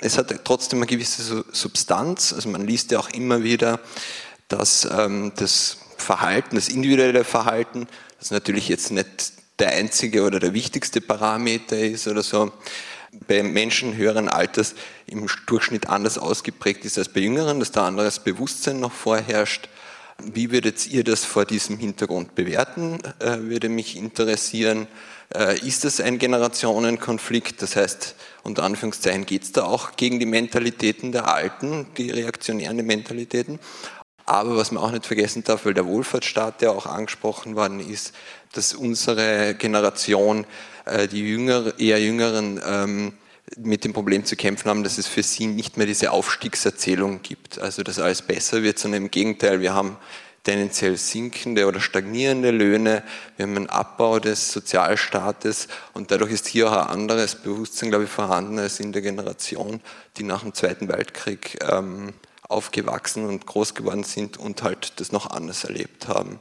[0.00, 2.32] Es hat trotzdem eine gewisse Substanz.
[2.32, 3.80] Also man liest ja auch immer wieder,
[4.48, 10.52] dass ähm, das Verhalten, das individuelle Verhalten, das natürlich jetzt nicht der einzige oder der
[10.52, 12.52] wichtigste Parameter ist oder so,
[13.26, 14.74] bei Menschen höheren Alters
[15.06, 19.68] im Durchschnitt anders ausgeprägt ist als bei Jüngeren, dass da anderes Bewusstsein noch vorherrscht.
[20.22, 22.98] Wie würdet ihr das vor diesem Hintergrund bewerten?
[23.18, 24.86] Äh, würde mich interessieren.
[25.34, 27.60] Äh, ist das ein Generationenkonflikt?
[27.60, 32.78] Das heißt, unter Anführungszeichen geht es da auch gegen die Mentalitäten der Alten, die reaktionären
[32.78, 33.58] Mentalitäten.
[34.26, 38.12] Aber was man auch nicht vergessen darf, weil der Wohlfahrtsstaat ja auch angesprochen worden ist,
[38.52, 40.44] dass unsere Generation,
[40.84, 43.12] äh, die jünger, eher Jüngeren, ähm,
[43.56, 47.60] mit dem Problem zu kämpfen haben, dass es für sie nicht mehr diese Aufstiegserzählung gibt.
[47.60, 49.96] Also dass alles besser wird, sondern im Gegenteil, wir haben
[50.42, 53.02] tendenziell sinkende oder stagnierende Löhne,
[53.36, 58.04] wir haben einen Abbau des Sozialstaates und dadurch ist hier auch ein anderes Bewusstsein, glaube
[58.04, 59.80] ich, vorhanden als in der Generation,
[60.16, 62.12] die nach dem Zweiten Weltkrieg ähm,
[62.48, 66.40] aufgewachsen und groß geworden sind und halt das noch anders erlebt haben.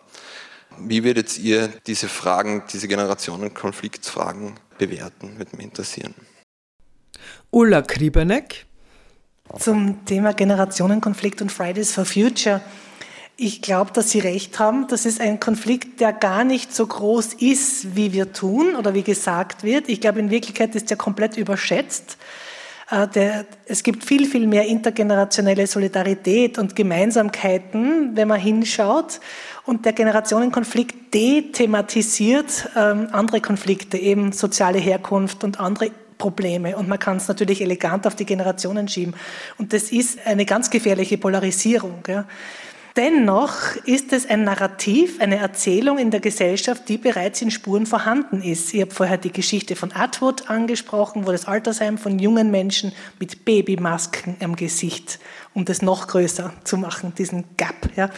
[0.77, 5.37] Wie würdet ihr diese Fragen, diese Generationenkonfliktfragen bewerten?
[5.37, 6.13] Würde mich interessieren.
[7.51, 8.65] Ulla Kriebeneck.
[9.59, 12.61] Zum Thema Generationenkonflikt und Fridays for Future.
[13.37, 14.87] Ich glaube, dass Sie recht haben.
[14.87, 19.03] Das ist ein Konflikt, der gar nicht so groß ist, wie wir tun oder wie
[19.03, 19.87] gesagt wird.
[19.89, 22.17] Ich glaube, in Wirklichkeit ist er komplett überschätzt.
[22.89, 29.19] Äh, der, es gibt viel, viel mehr intergenerationelle Solidarität und Gemeinsamkeiten, wenn man hinschaut.
[29.65, 36.77] Und der Generationenkonflikt dethematisiert ähm, andere Konflikte, eben soziale Herkunft und andere Probleme.
[36.77, 39.15] Und man kann es natürlich elegant auf die Generationen schieben.
[39.57, 42.03] Und das ist eine ganz gefährliche Polarisierung.
[42.07, 42.25] Ja.
[42.95, 48.41] Dennoch ist es ein Narrativ, eine Erzählung in der Gesellschaft, die bereits in Spuren vorhanden
[48.41, 48.73] ist.
[48.73, 53.43] Ich habe vorher die Geschichte von Atwood angesprochen, wo das Altersheim von jungen Menschen mit
[53.43, 55.19] Babymasken am Gesicht,
[55.53, 58.10] um das noch größer zu machen, diesen Gap, ja,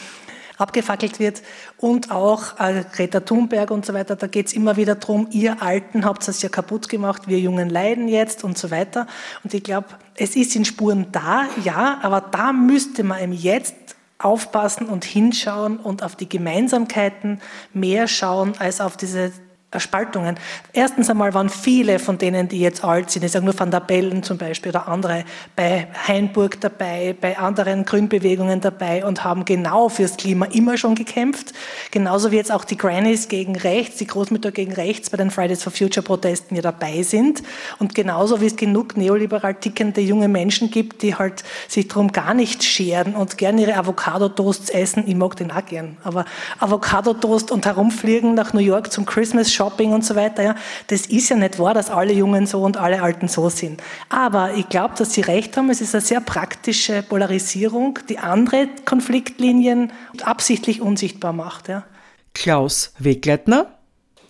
[0.59, 1.41] abgefackelt wird.
[1.77, 5.59] Und auch äh, Greta Thunberg und so weiter, da geht es immer wieder darum, ihr
[5.63, 9.07] Alten habt es ja kaputt gemacht, wir Jungen leiden jetzt und so weiter.
[9.43, 13.96] Und ich glaube, es ist in Spuren da, ja, aber da müsste man im Jetzt
[14.19, 17.39] aufpassen und hinschauen und auf die Gemeinsamkeiten
[17.73, 19.31] mehr schauen als auf diese
[19.79, 20.35] Spaltungen.
[20.73, 23.79] Erstens einmal waren viele von denen, die jetzt alt sind, ich sage nur Van der
[23.79, 25.23] Bellen zum Beispiel oder andere,
[25.55, 31.53] bei Hainburg dabei, bei anderen Grünbewegungen dabei und haben genau fürs Klima immer schon gekämpft.
[31.91, 35.63] Genauso wie jetzt auch die Grannies gegen rechts, die Großmütter gegen rechts bei den Fridays
[35.63, 37.43] for Future Protesten ja dabei sind.
[37.79, 42.33] Und genauso wie es genug neoliberal tickende junge Menschen gibt, die halt sich darum gar
[42.33, 45.03] nicht scheren und gerne ihre Avocado-Toasts essen.
[45.07, 45.97] Ich mag den auch gern.
[46.03, 46.25] Aber
[46.59, 50.43] Avocado-Toast und herumfliegen nach New York zum Christmas Shop Shopping und so weiter.
[50.43, 50.55] Ja.
[50.87, 53.81] Das ist ja nicht wahr, dass alle Jungen so und alle Alten so sind.
[54.09, 58.69] Aber ich glaube, dass Sie recht haben, es ist eine sehr praktische Polarisierung, die andere
[58.85, 59.91] Konfliktlinien
[60.23, 61.67] absichtlich unsichtbar macht.
[61.67, 61.85] Ja.
[62.33, 63.73] Klaus Wegleitner.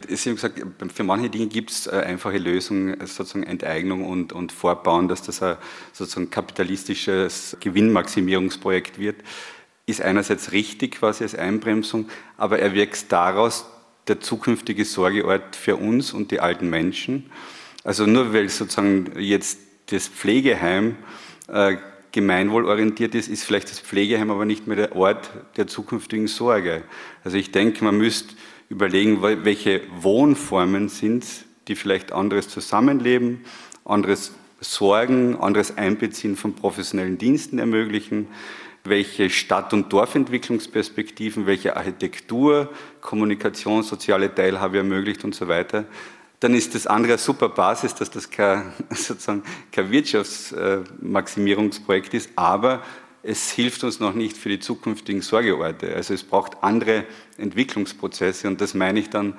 [0.08, 0.62] Sie haben gesagt,
[0.94, 5.58] für manche Dinge gibt es einfache Lösungen, sozusagen Enteignung und, und Fortbauen, dass das ein
[5.92, 9.18] sozusagen kapitalistisches Gewinnmaximierungsprojekt wird,
[9.88, 13.66] ist einerseits richtig quasi als Einbremsung, aber erwächst daraus
[14.08, 17.30] der zukünftige Sorgeort für uns und die alten Menschen.
[17.84, 20.96] Also nur weil sozusagen jetzt das Pflegeheim
[21.48, 21.78] äh,
[22.12, 26.84] gemeinwohlorientiert ist, ist vielleicht das Pflegeheim aber nicht mehr der Ort der zukünftigen Sorge.
[27.24, 28.36] Also ich denke, man müsste
[28.70, 31.26] überlegen, welche Wohnformen sind,
[31.68, 33.42] die vielleicht anderes Zusammenleben,
[33.86, 38.28] anderes Sorgen, anderes Einbeziehen von professionellen Diensten ermöglichen,
[38.90, 42.70] welche Stadt- und Dorfentwicklungsperspektiven, welche Architektur,
[43.02, 45.86] Kommunikation, soziale Teilhabe ermöglicht und so weiter,
[46.40, 52.84] dann ist das andere eine super Basis, dass das kein, sozusagen kein Wirtschaftsmaximierungsprojekt ist, aber
[53.24, 55.96] es hilft uns noch nicht für die zukünftigen Sorgeorte.
[55.96, 57.06] Also es braucht andere
[57.38, 59.34] Entwicklungsprozesse und das meine ich dann,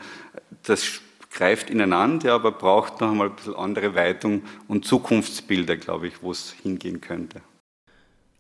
[0.64, 6.22] das greift ineinander, aber braucht noch einmal ein bisschen andere Weitung und Zukunftsbilder, glaube ich,
[6.22, 7.40] wo es hingehen könnte.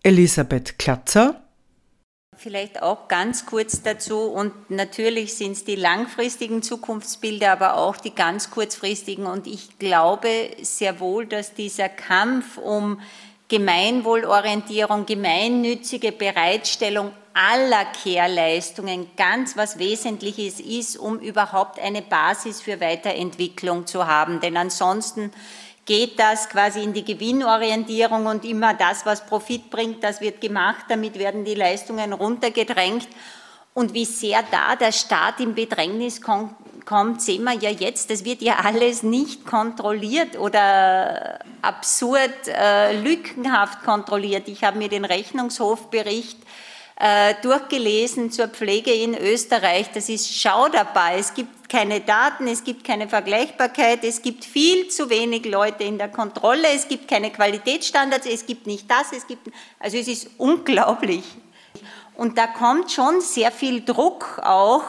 [0.02, 1.42] Elisabeth Klatzer.
[2.36, 8.14] Vielleicht auch ganz kurz dazu und natürlich sind es die langfristigen Zukunftsbilder, aber auch die
[8.14, 13.00] ganz kurzfristigen und ich glaube sehr wohl, dass dieser Kampf um
[13.48, 23.86] Gemeinwohlorientierung, gemeinnützige Bereitstellung aller Care-Leistungen ganz was Wesentliches ist, um überhaupt eine Basis für Weiterentwicklung
[23.86, 24.40] zu haben.
[24.40, 25.32] Denn ansonsten
[25.88, 30.84] geht das quasi in die Gewinnorientierung und immer das, was Profit bringt, das wird gemacht,
[30.90, 33.08] damit werden die Leistungen runtergedrängt.
[33.72, 38.42] Und wie sehr da der Staat in Bedrängnis kommt, sehen wir ja jetzt, das wird
[38.42, 44.46] ja alles nicht kontrolliert oder absurd, äh, lückenhaft kontrolliert.
[44.48, 46.38] Ich habe mir den Rechnungshofbericht
[46.96, 49.90] äh, durchgelesen zur Pflege in Österreich.
[49.94, 51.18] Das ist schau dabei.
[51.18, 55.98] Es gibt keine Daten, es gibt keine Vergleichbarkeit, es gibt viel zu wenig Leute in
[55.98, 60.30] der Kontrolle, es gibt keine Qualitätsstandards, es gibt nicht das, es gibt, also es ist
[60.38, 61.24] unglaublich.
[62.16, 64.82] Und da kommt schon sehr viel Druck auch.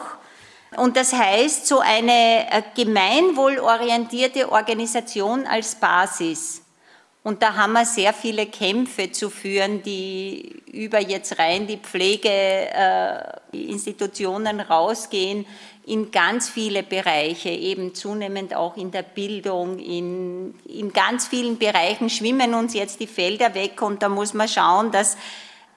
[0.76, 6.59] Und das heißt, so eine äh, gemeinwohlorientierte Organisation als Basis
[7.22, 14.60] und da haben wir sehr viele Kämpfe zu führen, die über jetzt rein die Pflegeinstitutionen
[14.60, 15.44] rausgehen
[15.84, 22.08] in ganz viele Bereiche, eben zunehmend auch in der Bildung, in, in ganz vielen Bereichen
[22.08, 25.18] schwimmen uns jetzt die Felder weg und da muss man schauen, dass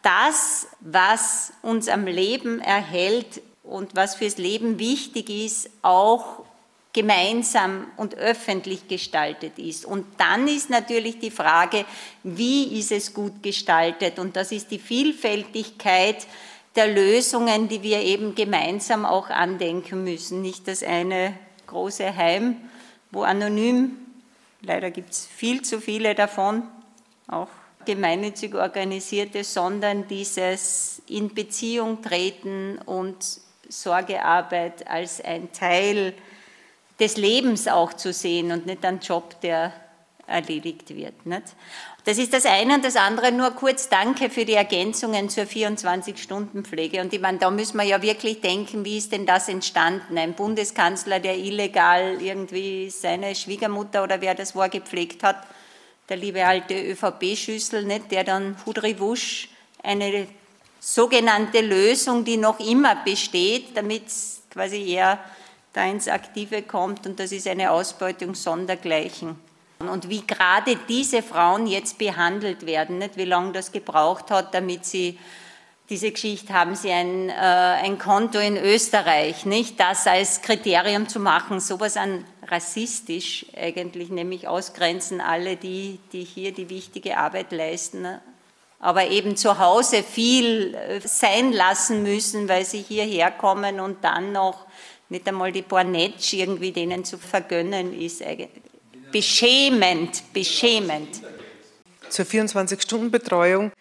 [0.02, 6.44] das, was uns am Leben erhält und was fürs Leben wichtig ist, auch
[6.94, 9.84] gemeinsam und öffentlich gestaltet ist.
[9.84, 11.86] Und dann ist natürlich die Frage,
[12.24, 14.20] wie ist es gut gestaltet?
[14.20, 16.28] Und das ist die Vielfältigkeit
[16.76, 20.44] der Lösungen, die wir eben gemeinsam auch andenken müssen.
[20.44, 22.58] Nicht das eine große Heim,
[23.12, 23.98] wo anonym,
[24.62, 26.64] leider gibt es viel zu viele davon,
[27.28, 27.50] auch
[27.86, 33.18] gemeinnützig organisierte, sondern dieses in Beziehung treten und
[33.68, 36.14] Sorgearbeit als ein Teil
[37.04, 39.74] des Lebens auch zu sehen und nicht ein Job, der
[40.26, 41.26] erledigt wird.
[41.26, 41.44] Nicht?
[42.06, 47.02] Das ist das eine und das andere nur kurz Danke für die Ergänzungen zur 24-Stunden-Pflege.
[47.02, 50.18] Und ich meine, da müssen wir ja wirklich denken, wie ist denn das entstanden?
[50.18, 55.46] Ein Bundeskanzler, der illegal irgendwie seine Schwiegermutter oder wer das war gepflegt hat,
[56.08, 59.50] der liebe alte ÖVP-Schüssel, der dann Hudriwusch
[59.84, 60.28] eine
[60.80, 64.04] sogenannte Lösung, die noch immer besteht, damit
[64.50, 65.20] quasi er
[65.74, 69.36] da ins Aktive kommt und das ist eine Ausbeutung sondergleichen.
[69.80, 73.18] Und wie gerade diese Frauen jetzt behandelt werden, nicht?
[73.18, 75.20] Wie lange das gebraucht hat, damit sie
[75.90, 79.80] diese Geschichte haben sie ein, äh, ein Konto in Österreich, nicht?
[79.80, 86.54] Das als Kriterium zu machen, sowas an rassistisch eigentlich, nämlich ausgrenzen alle die, die hier
[86.54, 88.08] die wichtige Arbeit leisten,
[88.80, 94.32] aber eben zu Hause viel äh, sein lassen müssen, weil sie hierher kommen und dann
[94.32, 94.66] noch
[95.14, 98.24] nicht einmal die Bornetsch irgendwie denen zu vergönnen, ist
[99.12, 101.22] beschämend, beschämend.
[102.10, 103.72] Zur 24-Stunden-Betreuung,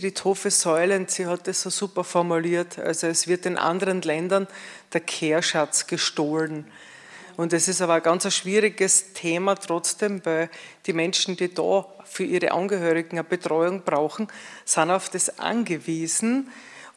[0.00, 2.78] die Toffe Säulen, sie hat das so super formuliert.
[2.78, 4.48] Also es wird in anderen Ländern
[4.94, 6.64] der Kehrschatz gestohlen.
[7.36, 10.48] Und es ist aber ein ganz schwieriges Thema trotzdem, weil
[10.86, 14.28] die Menschen, die da für ihre Angehörigen eine Betreuung brauchen,
[14.64, 16.48] sind auf das angewiesen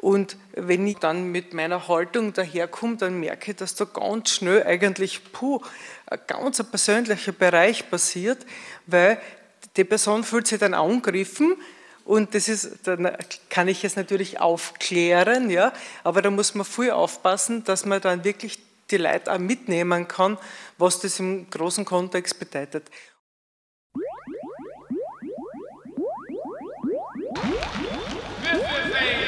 [0.02, 4.64] Und wenn ich dann mit meiner Haltung daherkomme, dann merke ich, dass da ganz schnell
[4.64, 5.62] eigentlich puh,
[6.08, 8.46] ein ganz persönlicher Bereich passiert,
[8.88, 9.22] weil
[9.78, 11.56] die Person fühlt sich dann angegriffen
[12.04, 13.16] und das ist, dann
[13.50, 15.72] kann ich es natürlich aufklären, ja,
[16.04, 20.38] aber da muss man viel aufpassen, dass man dann wirklich die Leute auch mitnehmen kann,
[20.78, 22.90] was das im großen Kontext bedeutet.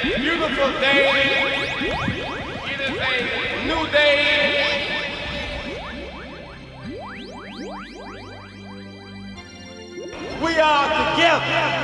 [0.04, 1.08] Beautiful day.
[2.66, 4.84] It is a new day.
[10.44, 11.84] We are together.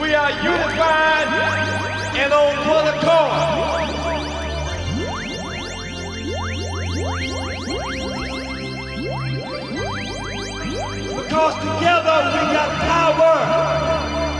[0.00, 1.28] We are unified
[2.14, 4.01] and on one accord.
[11.82, 13.34] Together we got power.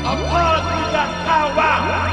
[0.07, 2.12] Apart we got power.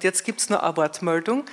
[0.00, 1.44] Und jetzt gibt es noch eine Wortmeldung.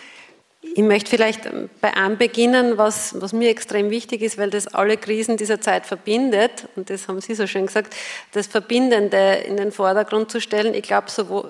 [0.62, 1.50] Ich möchte vielleicht
[1.82, 5.86] bei einem beginnen, was, was mir extrem wichtig ist, weil das alle Krisen dieser Zeit
[5.86, 6.70] verbindet.
[6.78, 7.94] Und das haben Sie so schön gesagt,
[8.32, 10.74] das Verbindende in den Vordergrund zu stellen.
[10.76, 11.08] Ich glaube,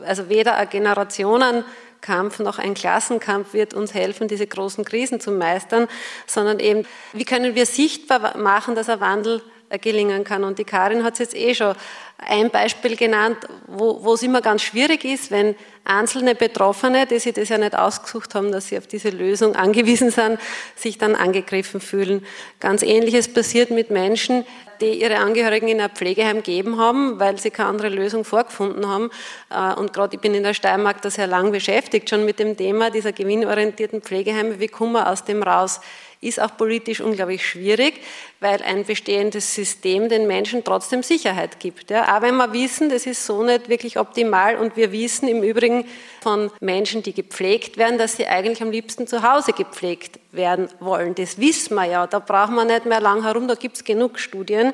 [0.07, 5.87] also weder ein Generationenkampf noch ein Klassenkampf wird uns helfen, diese großen Krisen zu meistern,
[6.25, 10.45] sondern eben, wie können wir sichtbar machen, dass ein Wandel äh, gelingen kann.
[10.45, 11.75] Und die Karin hat es jetzt eh schon
[12.17, 13.37] ein Beispiel genannt,
[13.67, 15.55] wo, wo es immer ganz schwierig ist, wenn
[15.85, 20.09] einzelne Betroffene, die sich das ja nicht ausgesucht haben, dass sie auf diese Lösung angewiesen
[20.09, 20.39] sind,
[20.75, 22.25] sich dann angegriffen fühlen.
[22.59, 24.45] Ganz Ähnliches passiert mit Menschen,
[24.81, 29.09] die ihre Angehörigen in ein Pflegeheim gegeben haben, weil sie keine andere Lösung vorgefunden haben.
[29.49, 32.57] Äh, Und gerade ich bin in der Steiermark da sehr lang beschäftigt, schon mit dem
[32.57, 34.59] Thema dieser gewinnorientierten Pflegeheime.
[34.59, 35.81] Wie kommen wir aus dem raus?
[36.21, 38.01] Ist auch politisch unglaublich schwierig,
[38.39, 41.91] weil ein bestehendes System den Menschen trotzdem Sicherheit gibt.
[41.91, 42.17] Ja.
[42.17, 45.85] Auch wenn wir wissen, das ist so nicht wirklich optimal und wir wissen im Übrigen
[46.21, 51.15] von Menschen, die gepflegt werden, dass sie eigentlich am liebsten zu Hause gepflegt werden wollen.
[51.15, 54.19] Das wissen wir ja, da brauchen wir nicht mehr lang herum, da gibt es genug
[54.19, 54.73] Studien.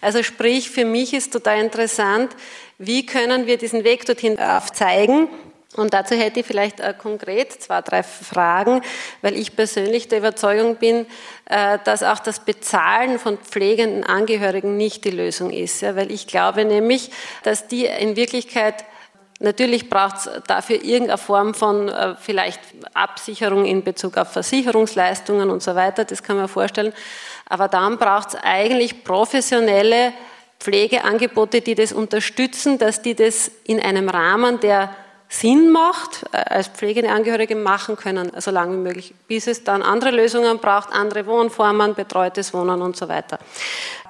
[0.00, 2.34] Also sprich, für mich ist total interessant,
[2.78, 5.28] wie können wir diesen Weg dorthin aufzeigen,
[5.76, 8.80] und dazu hätte ich vielleicht äh, konkret zwei, drei Fragen,
[9.22, 11.06] weil ich persönlich der Überzeugung bin,
[11.46, 15.82] äh, dass auch das Bezahlen von pflegenden Angehörigen nicht die Lösung ist.
[15.82, 17.10] Weil ich glaube nämlich,
[17.42, 18.84] dass die in Wirklichkeit
[19.40, 22.60] Natürlich braucht es dafür irgendeine Form von äh, vielleicht
[22.94, 26.94] Absicherung in Bezug auf Versicherungsleistungen und so weiter, das kann man vorstellen.
[27.46, 30.12] Aber dann braucht es eigentlich professionelle
[30.60, 34.94] Pflegeangebote, die das unterstützen, dass die das in einem Rahmen, der
[35.28, 39.82] Sinn macht, äh, als pflegende Angehörige machen können, so lange wie möglich, bis es dann
[39.82, 43.38] andere Lösungen braucht, andere Wohnformen, betreutes Wohnen und so weiter.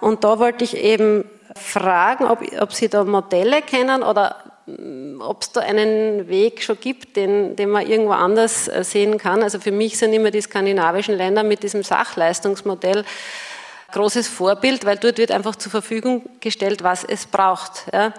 [0.00, 1.24] Und da wollte ich eben
[1.56, 4.36] fragen, ob, ob Sie da Modelle kennen oder
[4.66, 9.18] mm, ob es da einen Weg schon gibt, den, den man irgendwo anders äh, sehen
[9.18, 9.42] kann.
[9.42, 13.04] Also für mich sind immer die skandinavischen Länder mit diesem Sachleistungsmodell
[13.94, 17.86] großes Vorbild, weil dort wird einfach zur Verfügung gestellt, was es braucht.
[17.92, 18.12] Ja.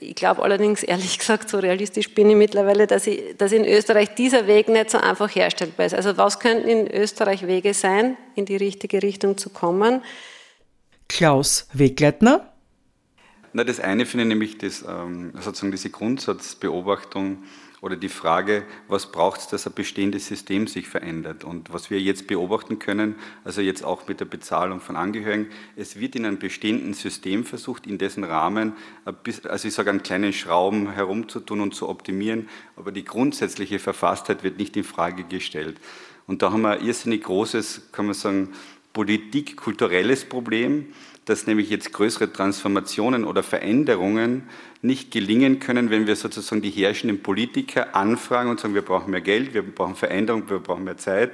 [0.00, 4.14] Ich glaube allerdings, ehrlich gesagt, so realistisch bin ich mittlerweile, dass, ich, dass in Österreich
[4.14, 5.94] dieser Weg nicht so einfach herstellbar ist.
[5.94, 10.02] Also was könnten in Österreich Wege sein, in die richtige Richtung zu kommen?
[11.08, 12.52] Klaus Wegleitner.
[13.52, 17.44] Na, das eine finde ich nämlich das, ähm, sozusagen diese Grundsatzbeobachtung
[17.84, 21.44] oder die Frage, was braucht es, dass ein bestehendes System sich verändert.
[21.44, 26.00] Und was wir jetzt beobachten können, also jetzt auch mit der Bezahlung von Angehörigen, es
[26.00, 28.72] wird in einem bestehenden System versucht, in dessen Rahmen,
[29.04, 34.56] also ich sage, an kleinen Schrauben herumzutun und zu optimieren, aber die grundsätzliche Verfasstheit wird
[34.56, 35.76] nicht in Frage gestellt.
[36.26, 38.54] Und da haben wir ein irrsinnig großes, kann man sagen,
[38.94, 40.86] politik-kulturelles Problem,
[41.24, 44.44] dass nämlich jetzt größere Transformationen oder Veränderungen
[44.82, 49.22] nicht gelingen können, wenn wir sozusagen die herrschenden Politiker anfragen und sagen, wir brauchen mehr
[49.22, 51.32] Geld, wir brauchen Veränderung, wir brauchen mehr Zeit.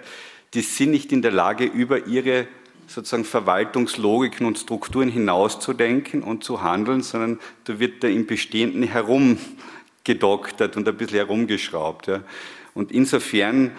[0.54, 2.46] Die sind nicht in der Lage, über ihre
[2.86, 10.76] sozusagen Verwaltungslogiken und Strukturen hinauszudenken und zu handeln, sondern da wird da im Bestehenden herumgedoktert
[10.76, 12.08] und ein bisschen herumgeschraubt.
[12.08, 12.22] Ja.
[12.74, 13.72] Und insofern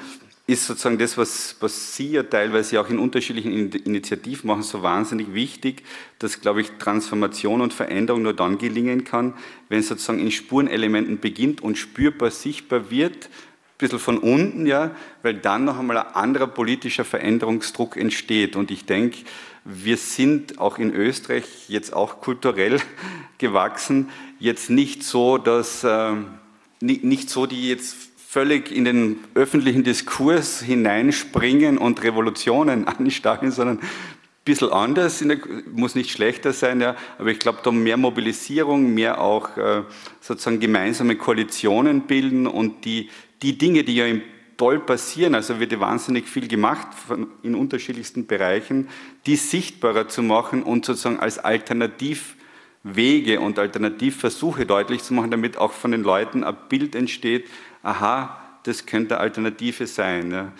[0.51, 5.33] ist sozusagen das, was, was Sie ja teilweise auch in unterschiedlichen Initiativen machen, so wahnsinnig
[5.33, 5.83] wichtig,
[6.19, 9.33] dass, glaube ich, Transformation und Veränderung nur dann gelingen kann,
[9.69, 14.95] wenn es sozusagen in Spurenelementen beginnt und spürbar sichtbar wird, ein bisschen von unten, ja,
[15.23, 18.55] weil dann noch einmal ein anderer politischer Veränderungsdruck entsteht.
[18.55, 19.19] Und ich denke,
[19.63, 22.79] wir sind auch in Österreich jetzt auch kulturell
[23.37, 26.13] gewachsen, jetzt nicht so, dass äh,
[26.79, 33.89] nicht so die jetzt völlig in den öffentlichen Diskurs hineinspringen und Revolutionen anstarren, sondern ein
[34.45, 35.21] bisschen anders,
[35.73, 39.83] muss nicht schlechter sein, ja, aber ich glaube, da mehr Mobilisierung, mehr auch äh,
[40.21, 43.09] sozusagen gemeinsame Koalitionen bilden und die,
[43.41, 44.21] die Dinge, die ja im
[44.55, 46.87] toll passieren, also wird wahnsinnig viel gemacht
[47.43, 48.87] in unterschiedlichsten Bereichen,
[49.25, 55.73] die sichtbarer zu machen und sozusagen als Alternativwege und Alternativversuche deutlich zu machen, damit auch
[55.73, 57.49] von den Leuten ein Bild entsteht,
[57.83, 60.31] aha, das könnte Alternative sein.
[60.31, 60.51] Ja.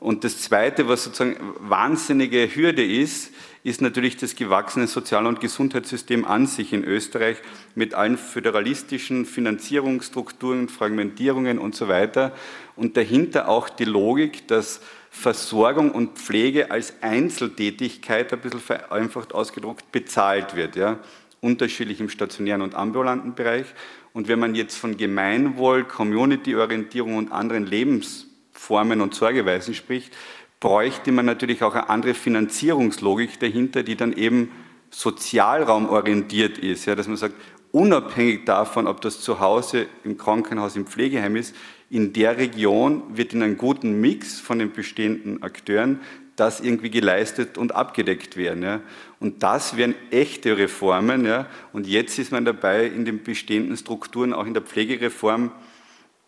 [0.00, 3.30] Und das Zweite, was sozusagen wahnsinnige Hürde ist,
[3.64, 7.36] ist natürlich das gewachsene Sozial- und Gesundheitssystem an sich in Österreich
[7.76, 12.32] mit allen föderalistischen Finanzierungsstrukturen, Fragmentierungen und so weiter.
[12.74, 19.92] Und dahinter auch die Logik, dass Versorgung und Pflege als Einzeltätigkeit, ein bisschen vereinfacht ausgedruckt,
[19.92, 20.74] bezahlt wird.
[20.74, 20.98] Ja?
[21.40, 23.66] Unterschiedlich im stationären und ambulanten Bereich.
[24.12, 30.14] Und wenn man jetzt von Gemeinwohl, Community-Orientierung und anderen Lebensformen und Sorgeweisen spricht,
[30.60, 34.50] bräuchte man natürlich auch eine andere Finanzierungslogik dahinter, die dann eben
[34.90, 36.84] sozialraumorientiert ist.
[36.86, 37.34] Ja, dass man sagt,
[37.72, 41.56] unabhängig davon, ob das zu Hause, im Krankenhaus, im Pflegeheim ist,
[41.92, 46.00] in der Region wird in einem guten Mix von den bestehenden Akteuren
[46.36, 48.62] das irgendwie geleistet und abgedeckt werden.
[48.62, 48.80] Ja.
[49.20, 51.26] Und das wären echte Reformen.
[51.26, 51.46] Ja.
[51.74, 55.52] Und jetzt ist man dabei, in den bestehenden Strukturen, auch in der Pflegereform,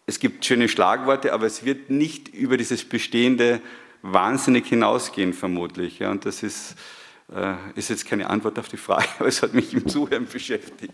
[0.05, 3.63] es gibt schöne Schlagworte, aber es wird nicht über dieses Bestehende
[4.03, 5.99] wahnsinnig hinausgehen, vermutlich.
[5.99, 6.11] Ja.
[6.11, 6.75] Und das ist,
[7.35, 10.93] äh, ist jetzt keine Antwort auf die Frage, aber es hat mich im Zuhören beschäftigt.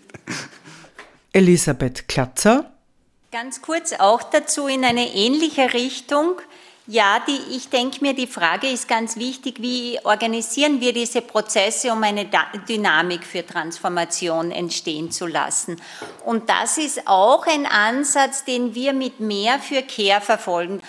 [1.32, 2.69] Elisabeth Klatzer.
[3.33, 6.41] Ganz kurz auch dazu in eine ähnliche Richtung.
[6.87, 11.93] Ja, die, ich denke mir, die Frage ist ganz wichtig, wie organisieren wir diese Prozesse,
[11.93, 12.26] um eine
[12.68, 15.81] Dynamik für Transformation entstehen zu lassen.
[16.24, 20.81] Und das ist auch ein Ansatz, den wir mit mehr für Care verfolgen.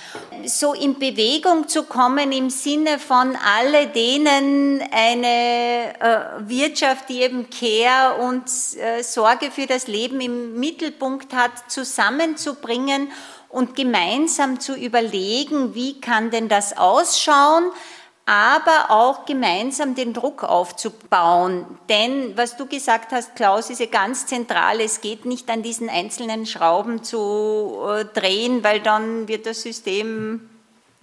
[0.45, 7.49] So in Bewegung zu kommen im Sinne von alle denen eine äh, Wirtschaft, die eben
[7.49, 8.45] Care und
[8.77, 13.11] äh, Sorge für das Leben im Mittelpunkt hat, zusammenzubringen
[13.51, 17.71] und gemeinsam zu überlegen, wie kann denn das ausschauen,
[18.25, 21.65] aber auch gemeinsam den Druck aufzubauen.
[21.89, 24.79] Denn was du gesagt hast, Klaus, ist ja ganz zentral.
[24.79, 30.50] Es geht nicht an diesen einzelnen Schrauben zu äh, drehen, weil dann wird das System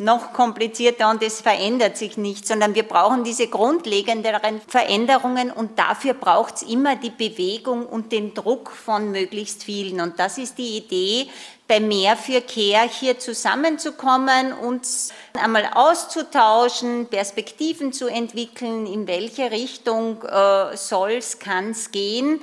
[0.01, 6.15] noch komplizierter und es verändert sich nicht, sondern wir brauchen diese grundlegenderen Veränderungen und dafür
[6.15, 10.01] braucht es immer die Bewegung und den Druck von möglichst vielen.
[10.01, 11.29] Und das ist die Idee,
[11.67, 20.23] bei Mehr für Care hier zusammenzukommen, uns einmal auszutauschen, Perspektiven zu entwickeln, in welche Richtung
[20.23, 22.41] äh, soll es, kann es gehen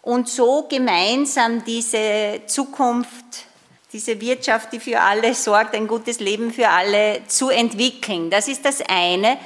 [0.00, 3.46] und so gemeinsam diese Zukunft
[3.94, 8.28] diese Wirtschaft, die für alle sorgt, ein gutes Leben für alle zu entwickeln.
[8.28, 9.38] Das ist das eine.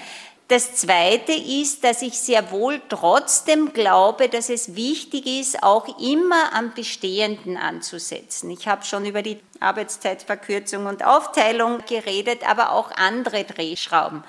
[0.49, 6.55] Das Zweite ist, dass ich sehr wohl trotzdem glaube, dass es wichtig ist, auch immer
[6.55, 8.51] am Bestehenden anzusetzen.
[8.51, 14.25] Ich habe schon über die Arbeitszeitverkürzung und Aufteilung geredet, aber auch andere Drehschrauben.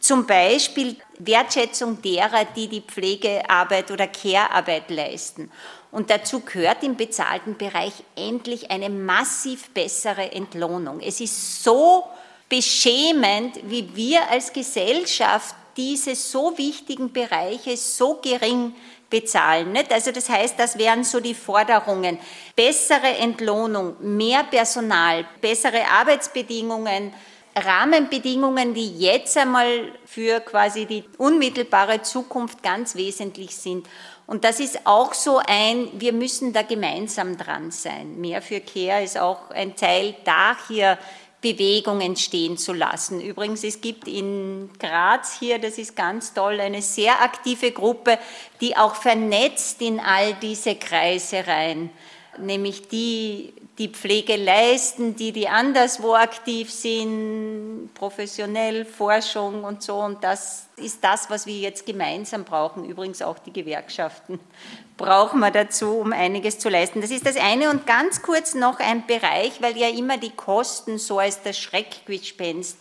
[0.00, 5.52] Zum Beispiel Wertschätzung derer, die die Pflegearbeit oder Care-Arbeit leisten.
[5.92, 11.00] Und dazu gehört im bezahlten Bereich endlich eine massiv bessere Entlohnung.
[11.00, 12.04] Es ist so
[12.48, 18.74] beschämend, wie wir als Gesellschaft diese so wichtigen Bereiche so gering
[19.10, 19.72] bezahlen.
[19.72, 19.92] Nicht?
[19.92, 22.18] Also das heißt, das wären so die Forderungen.
[22.56, 27.12] Bessere Entlohnung, mehr Personal, bessere Arbeitsbedingungen,
[27.54, 33.86] Rahmenbedingungen, die jetzt einmal für quasi die unmittelbare Zukunft ganz wesentlich sind.
[34.26, 38.20] Und das ist auch so ein, wir müssen da gemeinsam dran sein.
[38.20, 40.98] Mehr für Care ist auch ein Teil, da hier
[41.42, 43.20] Bewegung entstehen zu lassen.
[43.20, 48.18] Übrigens, es gibt in Graz hier, das ist ganz toll, eine sehr aktive Gruppe,
[48.60, 51.90] die auch vernetzt in all diese Kreise rein,
[52.38, 59.96] nämlich die, die Pflege leisten, die, die anderswo aktiv sind, professionell, Forschung und so.
[59.96, 62.84] Und das ist das, was wir jetzt gemeinsam brauchen.
[62.84, 64.40] Übrigens auch die Gewerkschaften
[64.96, 67.00] brauchen wir dazu, um einiges zu leisten.
[67.00, 67.70] Das ist das eine.
[67.70, 72.78] Und ganz kurz noch ein Bereich, weil ja immer die Kosten so als das Schreckgespenst,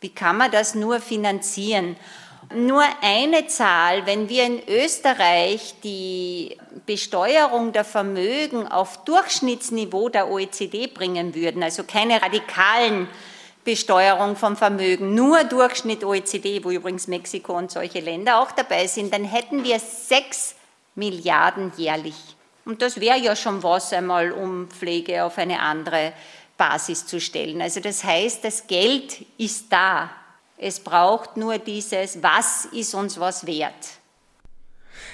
[0.00, 1.96] wie kann man das nur finanzieren?
[2.52, 10.88] Nur eine Zahl, wenn wir in Österreich die Besteuerung der Vermögen auf Durchschnittsniveau der OECD
[10.88, 13.08] bringen würden, also keine radikalen
[13.64, 19.12] Besteuerung vom Vermögen, nur Durchschnitt OECD, wo übrigens Mexiko und solche Länder auch dabei sind,
[19.14, 20.54] dann hätten wir sechs
[20.94, 22.16] Milliarden jährlich.
[22.64, 26.12] Und das wäre ja schon was einmal, um Pflege auf eine andere
[26.56, 27.60] Basis zu stellen.
[27.60, 30.10] Also das heißt, das Geld ist da.
[30.56, 33.74] Es braucht nur dieses, was ist uns was wert.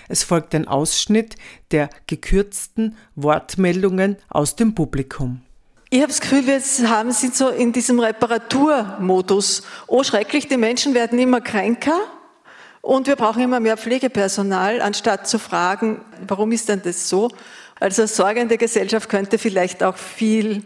[0.09, 1.37] Es folgt ein Ausschnitt
[1.71, 5.43] der gekürzten Wortmeldungen aus dem Publikum.
[5.89, 9.63] Ich habe das Gefühl, wir haben sind so in diesem Reparaturmodus.
[9.87, 11.99] Oh, schrecklich, die Menschen werden immer kränker
[12.81, 17.31] und wir brauchen immer mehr Pflegepersonal, anstatt zu fragen, warum ist denn das so?
[17.81, 20.63] Also sorgende Gesellschaft könnte vielleicht auch viel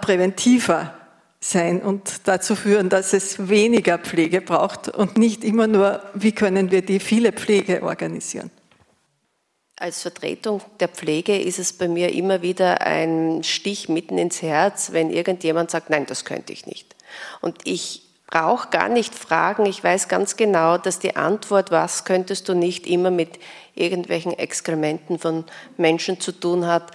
[0.00, 0.99] präventiver
[1.40, 6.70] sein und dazu führen, dass es weniger Pflege braucht und nicht immer nur, wie können
[6.70, 8.50] wir die viele Pflege organisieren.
[9.76, 14.92] Als Vertretung der Pflege ist es bei mir immer wieder ein Stich mitten ins Herz,
[14.92, 16.94] wenn irgendjemand sagt, nein, das könnte ich nicht.
[17.40, 22.50] Und ich brauche gar nicht fragen, ich weiß ganz genau, dass die Antwort, was könntest
[22.50, 23.40] du nicht, immer mit
[23.74, 25.44] irgendwelchen Exkrementen von
[25.78, 26.92] Menschen zu tun hat,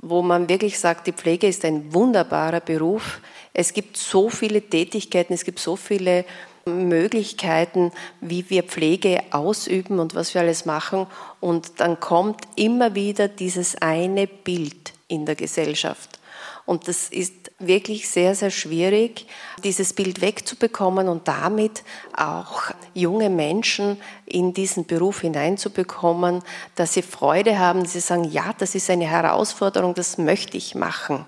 [0.00, 3.20] wo man wirklich sagt, die Pflege ist ein wunderbarer Beruf.
[3.54, 6.24] Es gibt so viele Tätigkeiten, es gibt so viele
[6.66, 11.06] Möglichkeiten, wie wir Pflege ausüben und was wir alles machen.
[11.40, 16.18] Und dann kommt immer wieder dieses eine Bild in der Gesellschaft.
[16.66, 19.26] Und das ist wirklich sehr, sehr schwierig,
[19.62, 21.84] dieses Bild wegzubekommen und damit
[22.16, 22.62] auch
[22.94, 26.42] junge Menschen in diesen Beruf hineinzubekommen,
[26.74, 30.74] dass sie Freude haben, dass sie sagen, ja, das ist eine Herausforderung, das möchte ich
[30.74, 31.26] machen.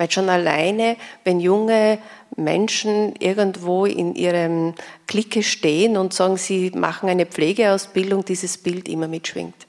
[0.00, 1.98] Weil schon alleine, wenn junge
[2.34, 4.74] Menschen irgendwo in ihrem
[5.06, 9.66] Clique stehen und sagen, sie machen eine Pflegeausbildung, dieses Bild immer mitschwingt.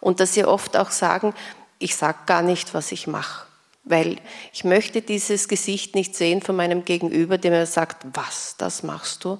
[0.00, 1.34] Und dass sie oft auch sagen,
[1.78, 3.46] ich sage gar nicht, was ich mache.
[3.84, 4.16] Weil
[4.54, 9.22] ich möchte dieses Gesicht nicht sehen von meinem Gegenüber, der mir sagt, was, das machst
[9.24, 9.36] du?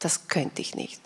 [0.00, 1.00] Das könnte ich nicht.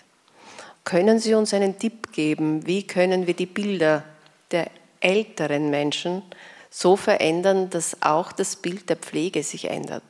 [0.84, 4.02] Können Sie uns einen Tipp geben, wie können wir die Bilder
[4.50, 4.70] der
[5.00, 6.22] älteren Menschen
[6.70, 10.04] so verändern, dass auch das Bild der Pflege sich ändert.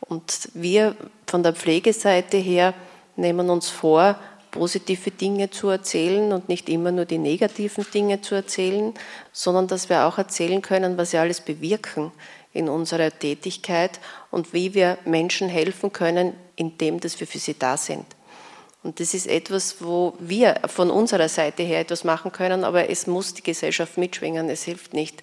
[0.00, 0.96] Und wir
[1.26, 2.74] von der Pflegeseite her
[3.16, 4.16] nehmen uns vor,
[4.50, 8.92] positive Dinge zu erzählen und nicht immer nur die negativen Dinge zu erzählen,
[9.32, 12.12] sondern dass wir auch erzählen können, was wir alles bewirken
[12.52, 13.98] in unserer Tätigkeit
[14.30, 18.04] und wie wir Menschen helfen können, indem dass wir für sie da sind.
[18.82, 23.06] Und das ist etwas, wo wir von unserer Seite her etwas machen können, aber es
[23.06, 24.50] muss die Gesellschaft mitschwingen.
[24.50, 25.22] Es hilft nicht,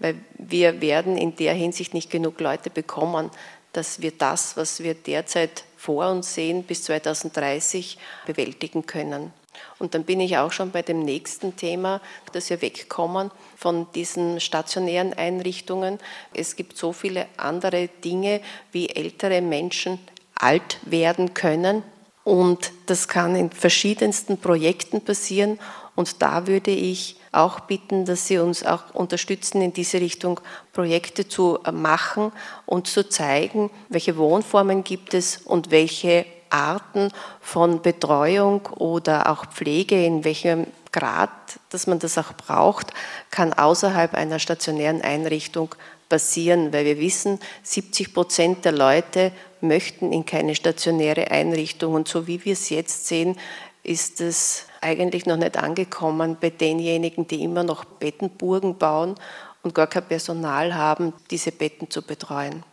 [0.00, 3.30] weil wir werden in der Hinsicht nicht genug Leute bekommen,
[3.72, 9.32] dass wir das, was wir derzeit vor uns sehen, bis 2030 bewältigen können.
[9.78, 12.00] Und dann bin ich auch schon bei dem nächsten Thema,
[12.32, 15.98] dass wir wegkommen von diesen stationären Einrichtungen.
[16.34, 18.40] Es gibt so viele andere Dinge,
[18.72, 19.98] wie ältere Menschen
[20.34, 21.82] alt werden können.
[22.24, 25.58] Und das kann in verschiedensten Projekten passieren.
[25.94, 30.40] Und da würde ich auch bitten, dass Sie uns auch unterstützen, in diese Richtung
[30.72, 32.32] Projekte zu machen
[32.66, 40.04] und zu zeigen, welche Wohnformen gibt es und welche Arten von Betreuung oder auch Pflege,
[40.04, 41.30] in welchem Grad,
[41.70, 42.92] dass man das auch braucht,
[43.30, 45.74] kann außerhalb einer stationären Einrichtung
[46.08, 51.94] passieren, weil wir wissen, 70 Prozent der Leute möchten in keine stationäre Einrichtung.
[51.94, 53.38] Und so wie wir es jetzt sehen,
[53.84, 59.14] ist es eigentlich noch nicht angekommen bei denjenigen, die immer noch Bettenburgen bauen
[59.62, 62.64] und gar kein Personal haben, diese Betten zu betreuen.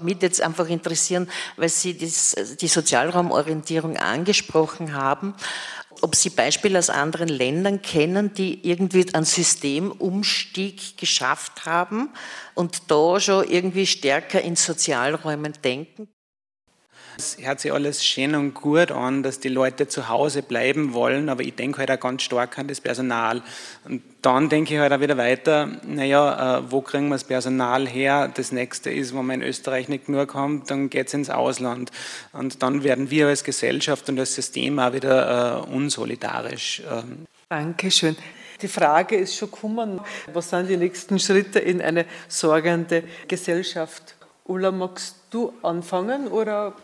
[0.00, 5.34] Mich jetzt einfach interessieren, weil Sie die Sozialraumorientierung angesprochen haben,
[6.02, 12.10] ob Sie Beispiele aus anderen Ländern kennen, die irgendwie einen Systemumstieg geschafft haben
[12.54, 16.08] und da schon irgendwie stärker in Sozialräumen denken.
[17.18, 21.28] Es hört sich alles schön und gut an, dass die Leute zu Hause bleiben wollen,
[21.28, 23.42] aber ich denke halt auch ganz stark an das Personal.
[23.84, 27.88] Und dann denke ich halt auch wieder weiter, naja, äh, wo kriegen wir das Personal
[27.88, 28.30] her?
[28.32, 31.90] Das nächste ist, wenn wir in Österreich nicht genug haben, dann geht es ins Ausland.
[32.32, 36.82] Und dann werden wir als Gesellschaft und als System auch wieder äh, unsolidarisch.
[36.88, 37.26] Ähm.
[37.48, 38.16] Dankeschön.
[38.62, 40.00] Die Frage ist schon gekommen,
[40.32, 44.14] was sind die nächsten Schritte in eine sorgende Gesellschaft?
[44.44, 46.74] Ulla, magst du anfangen oder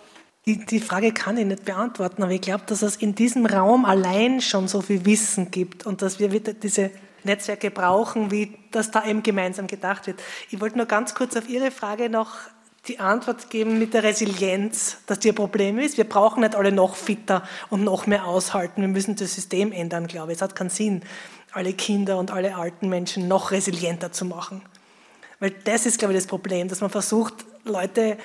[0.46, 3.84] die, die Frage kann ich nicht beantworten, aber ich glaube, dass es in diesem Raum
[3.84, 6.90] allein schon so viel Wissen gibt und dass wir wieder diese
[7.24, 10.22] Netzwerke brauchen, wie das da eben gemeinsam gedacht wird.
[10.50, 12.36] Ich wollte nur ganz kurz auf Ihre Frage noch
[12.88, 15.96] die Antwort geben mit der Resilienz, dass die ein Problem ist.
[15.96, 18.82] Wir brauchen nicht alle noch fitter und noch mehr aushalten.
[18.82, 20.36] Wir müssen das System ändern, glaube ich.
[20.36, 21.02] Es hat keinen Sinn,
[21.52, 24.60] alle Kinder und alle alten Menschen noch resilienter zu machen.
[25.40, 28.18] Weil das ist, glaube ich, das Problem, dass man versucht, Leute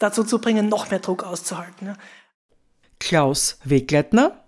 [0.00, 1.88] dazu zu bringen, noch mehr Druck auszuhalten.
[1.88, 1.96] Ja.
[2.98, 4.44] Klaus Wegleitner.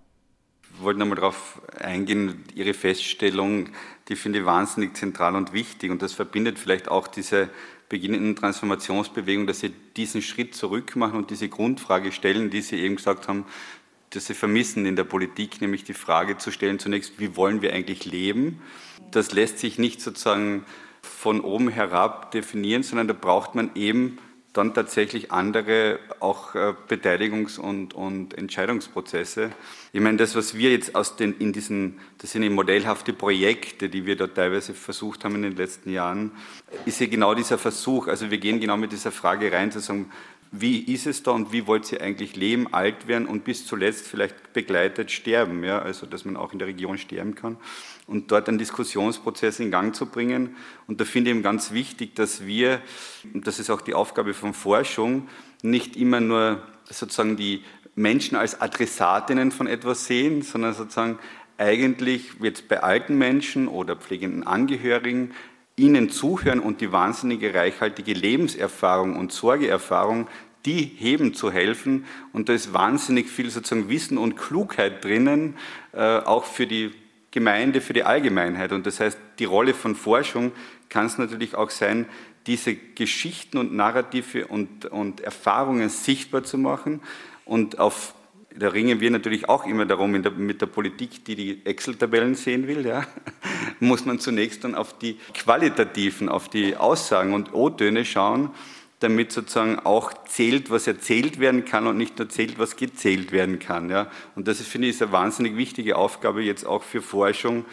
[0.75, 3.69] Ich wollte nochmal darauf eingehen, Ihre Feststellung,
[4.09, 7.49] die finde ich wahnsinnig zentral und wichtig und das verbindet vielleicht auch diese
[7.87, 12.95] beginnenden Transformationsbewegung, dass Sie diesen Schritt zurück machen und diese Grundfrage stellen, die Sie eben
[12.95, 13.45] gesagt haben,
[14.09, 17.73] dass Sie vermissen in der Politik, nämlich die Frage zu stellen zunächst, wie wollen wir
[17.73, 18.61] eigentlich leben?
[19.11, 20.65] Das lässt sich nicht sozusagen
[21.01, 24.17] von oben herab definieren, sondern da braucht man eben
[24.53, 29.51] dann tatsächlich andere auch äh, Beteiligungs- und, und Entscheidungsprozesse.
[29.91, 33.89] Ich meine, das, was wir jetzt aus den, in diesen, das sind eben modellhafte Projekte,
[33.89, 36.31] die wir da teilweise versucht haben in den letzten Jahren,
[36.85, 38.07] ist ja genau dieser Versuch.
[38.07, 40.11] Also wir gehen genau mit dieser Frage rein, zu sagen,
[40.51, 44.07] wie ist es da und wie wollt ihr eigentlich leben, alt werden und bis zuletzt
[44.07, 47.57] vielleicht begleitet sterben, ja, also dass man auch in der Region sterben kann
[48.07, 50.55] und dort einen Diskussionsprozess in Gang zu bringen.
[50.87, 52.81] Und da finde ich eben ganz wichtig, dass wir,
[53.33, 55.27] und das ist auch die Aufgabe von Forschung,
[55.61, 57.63] nicht immer nur sozusagen die
[57.95, 61.19] Menschen als Adressatinnen von etwas sehen, sondern sozusagen
[61.57, 65.31] eigentlich jetzt bei alten Menschen oder pflegenden Angehörigen
[65.75, 70.27] ihnen zuhören und die wahnsinnige reichhaltige Lebenserfahrung und Sorgeerfahrung,
[70.65, 72.05] die heben zu helfen.
[72.31, 75.55] Und da ist wahnsinnig viel sozusagen Wissen und Klugheit drinnen,
[75.93, 76.91] äh, auch für die
[77.33, 78.71] Gemeinde für die Allgemeinheit.
[78.71, 80.51] Und das heißt, die Rolle von Forschung
[80.87, 82.05] kann es natürlich auch sein,
[82.45, 87.01] diese Geschichten und Narrative und, und Erfahrungen sichtbar zu machen.
[87.43, 88.13] Und auf,
[88.55, 92.67] da ringen wir natürlich auch immer darum, der, mit der Politik, die die Excel-Tabellen sehen
[92.67, 93.07] will, ja,
[93.79, 98.51] muss man zunächst dann auf die qualitativen, auf die Aussagen und O-Töne schauen
[99.03, 103.59] damit sozusagen auch zählt, was erzählt werden kann und nicht nur zählt, was gezählt werden
[103.59, 103.89] kann.
[103.89, 104.09] Ja.
[104.35, 107.65] Und das ist, finde ich, ist eine wahnsinnig wichtige Aufgabe jetzt auch für Forschung,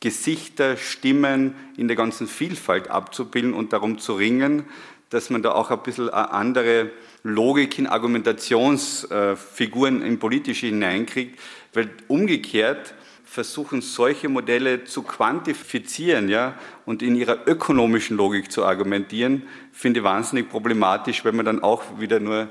[0.00, 4.66] Gesichter, Stimmen in der ganzen Vielfalt abzubilden und darum zu ringen,
[5.10, 6.90] dass man da auch ein bisschen eine andere
[7.22, 11.38] Logik in Argumentationsfiguren im Politische hineinkriegt,
[11.72, 12.92] weil umgekehrt
[13.26, 16.56] versuchen, solche Modelle zu quantifizieren ja,
[16.86, 21.82] und in ihrer ökonomischen Logik zu argumentieren, finde ich wahnsinnig problematisch, weil man dann auch
[21.98, 22.48] wieder nur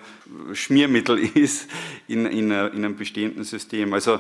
[0.54, 1.70] Schmiermittel ist
[2.08, 3.94] in, in, in einem bestehenden System.
[3.94, 4.20] Also,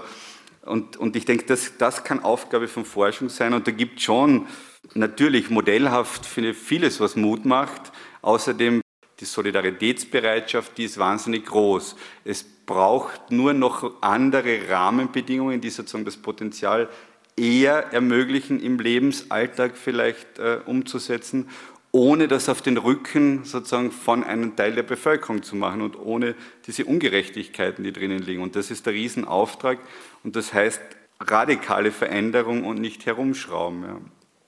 [0.61, 4.47] und, und ich denke, das, das kann Aufgabe von Forschung sein und da gibt schon
[4.93, 7.91] natürlich modellhaft finde ich, vieles, was Mut macht.
[8.21, 8.81] Außerdem
[9.19, 11.95] die Solidaritätsbereitschaft, die ist wahnsinnig groß.
[12.23, 16.89] Es braucht nur noch andere Rahmenbedingungen, die sozusagen das Potenzial
[17.38, 21.49] eher ermöglichen, im Lebensalltag vielleicht äh, umzusetzen,
[21.91, 26.36] ohne das auf den Rücken sozusagen von einem Teil der Bevölkerung zu machen und ohne
[26.68, 28.41] diese Ungerechtigkeiten, die drinnen liegen.
[28.41, 29.80] Und das ist der Riesenauftrag
[30.24, 30.82] und das heißt
[31.22, 33.84] radikale Veränderung und nicht herumschrauben.
[33.84, 33.97] Ja.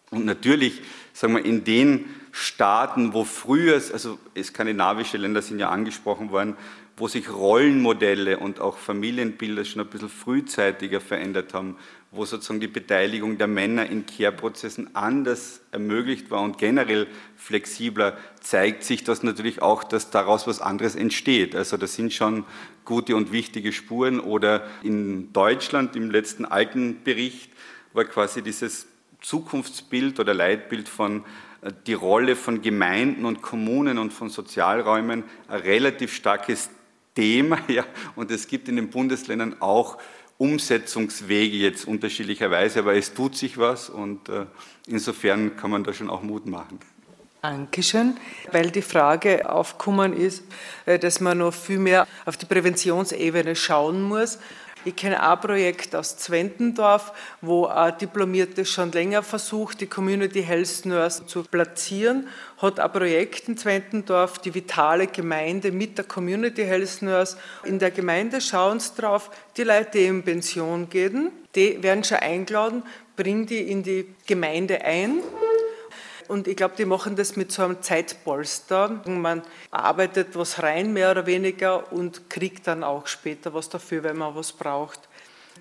[0.09, 0.81] Und natürlich,
[1.13, 6.55] sagen wir, in den Staaten, wo früher, also skandinavische Länder sind ja angesprochen worden,
[6.97, 11.77] wo sich Rollenmodelle und auch Familienbilder schon ein bisschen frühzeitiger verändert haben,
[12.09, 18.83] wo sozusagen die Beteiligung der Männer in Care-Prozessen anders ermöglicht war und generell flexibler, zeigt
[18.83, 21.55] sich das natürlich auch, dass daraus was anderes entsteht.
[21.55, 22.45] Also das sind schon
[22.83, 24.19] gute und wichtige Spuren.
[24.19, 27.51] Oder in Deutschland im letzten alten Bericht
[27.93, 28.87] war quasi dieses
[29.21, 31.23] Zukunftsbild oder Leitbild von
[31.61, 36.69] äh, die Rolle von Gemeinden und Kommunen und von Sozialräumen ein relativ starkes
[37.17, 37.57] Thema.
[37.67, 37.83] Ja,
[38.15, 39.97] und es gibt in den Bundesländern auch
[40.37, 44.45] Umsetzungswege jetzt unterschiedlicherweise, aber es tut sich was und äh,
[44.85, 46.79] insofern kann man da schon auch Mut machen.
[47.41, 48.17] Dankeschön,
[48.51, 50.43] weil die Frage aufgekommen ist,
[50.85, 54.37] äh, dass man noch viel mehr auf die Präventionsebene schauen muss.
[54.87, 57.11] Ich kenne ein Projekt aus Zwentendorf,
[57.41, 62.29] wo ein Diplomierter schon länger versucht, die Community Health Nurse zu platzieren,
[62.59, 67.35] hat ein Projekt in Zwentendorf, die vitale Gemeinde mit der Community Health Nurse.
[67.65, 72.19] In der Gemeinde schauen sie drauf, die Leute, die in Pension gehen, die werden schon
[72.19, 72.83] eingeladen,
[73.17, 75.19] bringen die in die Gemeinde ein
[76.27, 79.01] und ich glaube, die machen das mit so einem Zeitpolster.
[79.05, 84.17] Man arbeitet was rein, mehr oder weniger, und kriegt dann auch später was dafür, wenn
[84.17, 85.07] man was braucht.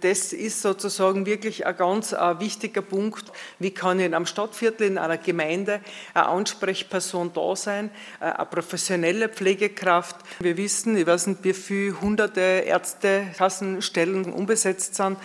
[0.01, 3.33] Das ist sozusagen wirklich ein ganz ein wichtiger Punkt.
[3.59, 5.81] Wie kann in einem Stadtviertel, in einer Gemeinde
[6.12, 7.91] eine Ansprechperson da sein,
[8.21, 10.17] eine professionelle Pflegekraft?
[10.41, 15.17] Wir wissen, ich weiß nicht, wie viele hunderte Ärzte, Kassenstellen unbesetzt sind.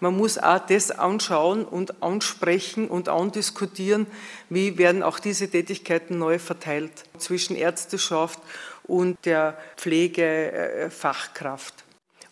[0.00, 4.06] Man muss auch das anschauen und ansprechen und andiskutieren,
[4.48, 8.38] wie werden auch diese Tätigkeiten neu verteilt zwischen Ärzteschaft
[8.84, 11.74] und der Pflegefachkraft.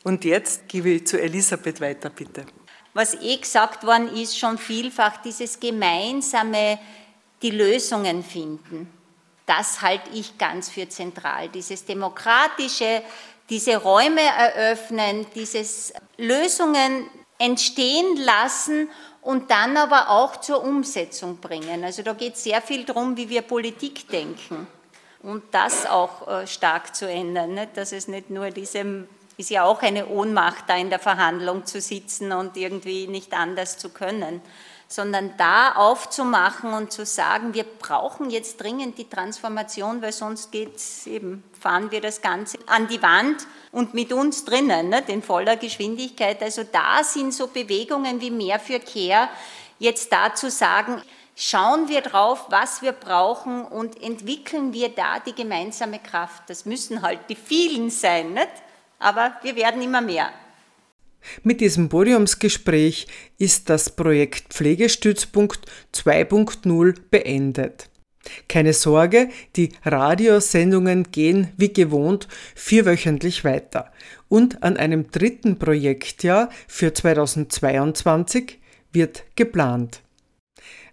[0.03, 2.47] Und jetzt gebe ich zu Elisabeth weiter, bitte.
[2.95, 6.79] Was eh gesagt worden ist, schon vielfach, dieses gemeinsame,
[7.43, 8.91] die Lösungen finden.
[9.45, 11.49] Das halte ich ganz für zentral.
[11.49, 13.03] Dieses demokratische,
[13.49, 17.09] diese Räume eröffnen, dieses Lösungen
[17.39, 18.89] entstehen lassen
[19.23, 21.85] und dann aber auch zur Umsetzung bringen.
[21.85, 24.67] Also da geht sehr viel darum, wie wir Politik denken
[25.23, 27.77] und das auch äh, stark zu ändern, nicht?
[27.77, 29.09] dass es nicht nur diesem
[29.39, 33.79] ist ja auch eine Ohnmacht, da in der Verhandlung zu sitzen und irgendwie nicht anders
[33.79, 34.43] zu können,
[34.89, 41.07] sondern da aufzumachen und zu sagen, wir brauchen jetzt dringend die Transformation, weil sonst geht's
[41.07, 45.57] eben, fahren wir das Ganze an die Wand und mit uns drinnen, ne, in voller
[45.57, 46.43] Geschwindigkeit.
[46.43, 49.29] Also da sind so Bewegungen wie mehr für Care,
[49.79, 51.03] jetzt da zu sagen,
[51.37, 56.45] schauen wir drauf, was wir brauchen und entwickeln wir da die gemeinsame Kraft.
[56.49, 58.49] Das müssen halt die vielen sein, nicht?
[58.99, 60.31] aber wir werden immer mehr.
[61.43, 63.07] Mit diesem Podiumsgespräch
[63.39, 65.61] ist das Projekt Pflegestützpunkt
[65.95, 67.91] 2.0 beendet.
[68.49, 73.93] Keine Sorge, die Radiosendungen gehen wie gewohnt vierwöchentlich weiter.
[74.29, 78.59] Und an einem dritten Projektjahr für 2022
[78.93, 80.03] wird geplant.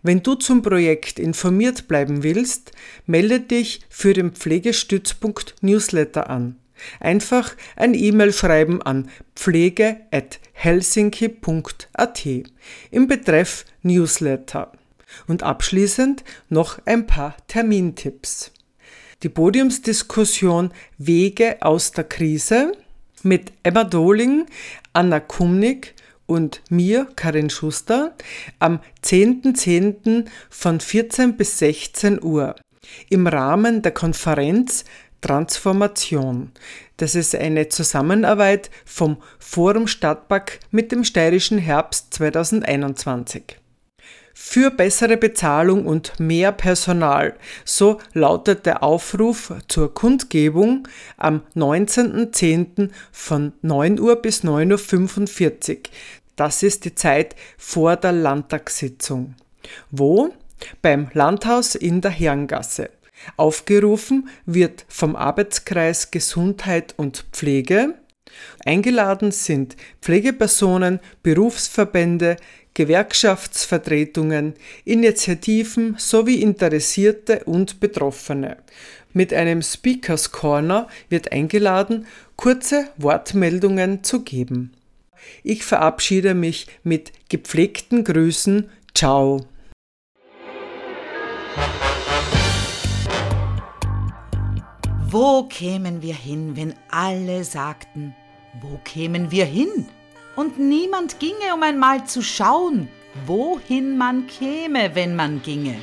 [0.04, 2.72] Wenn du zum Projekt informiert bleiben willst,
[3.06, 6.58] melde dich für den Pflegestützpunkt Newsletter an.
[7.00, 12.26] Einfach ein E-Mail schreiben an pflege.helsinki.at
[12.92, 14.72] im Betreff Newsletter.
[15.28, 18.52] Und abschließend noch ein paar Termintipps.
[19.24, 22.74] Die Podiumsdiskussion Wege aus der Krise
[23.24, 24.46] mit Emma Dohling,
[24.94, 25.96] Anna Kumnick
[26.26, 28.16] und mir, Karin Schuster,
[28.60, 29.56] am 10.10.
[29.56, 30.26] .10.
[30.50, 32.56] von 14 bis 16 Uhr
[33.10, 34.86] im Rahmen der Konferenz
[35.26, 36.52] Transformation.
[36.98, 43.58] Das ist eine Zusammenarbeit vom Forum Stadtpark mit dem steirischen Herbst 2021.
[44.36, 52.92] Für bessere Bezahlung und mehr Personal, so lautet der Aufruf zur Kundgebung am 19.10.
[53.12, 55.78] von 9 Uhr bis 9.45 Uhr.
[56.36, 59.34] Das ist die Zeit vor der Landtagssitzung.
[59.90, 60.30] Wo?
[60.84, 62.90] Beim Landhaus in der Herrengasse.
[63.38, 67.96] Aufgerufen wird vom Arbeitskreis Gesundheit und Pflege.
[68.66, 72.38] Eingeladen sind Pflegepersonen, Berufsverbände,
[72.74, 74.54] Gewerkschaftsvertretungen,
[74.84, 78.58] Initiativen sowie Interessierte und Betroffene.
[79.14, 82.06] Mit einem Speakers Corner wird eingeladen,
[82.36, 84.74] kurze Wortmeldungen zu geben.
[85.42, 88.70] Ich verabschiede mich mit gepflegten Grüßen.
[88.94, 89.46] Ciao.
[95.08, 98.16] Wo kämen wir hin, wenn alle sagten,
[98.60, 99.86] wo kämen wir hin?
[100.36, 102.88] Und niemand ginge, um einmal zu schauen,
[103.28, 105.76] wohin man käme, wenn man ginge.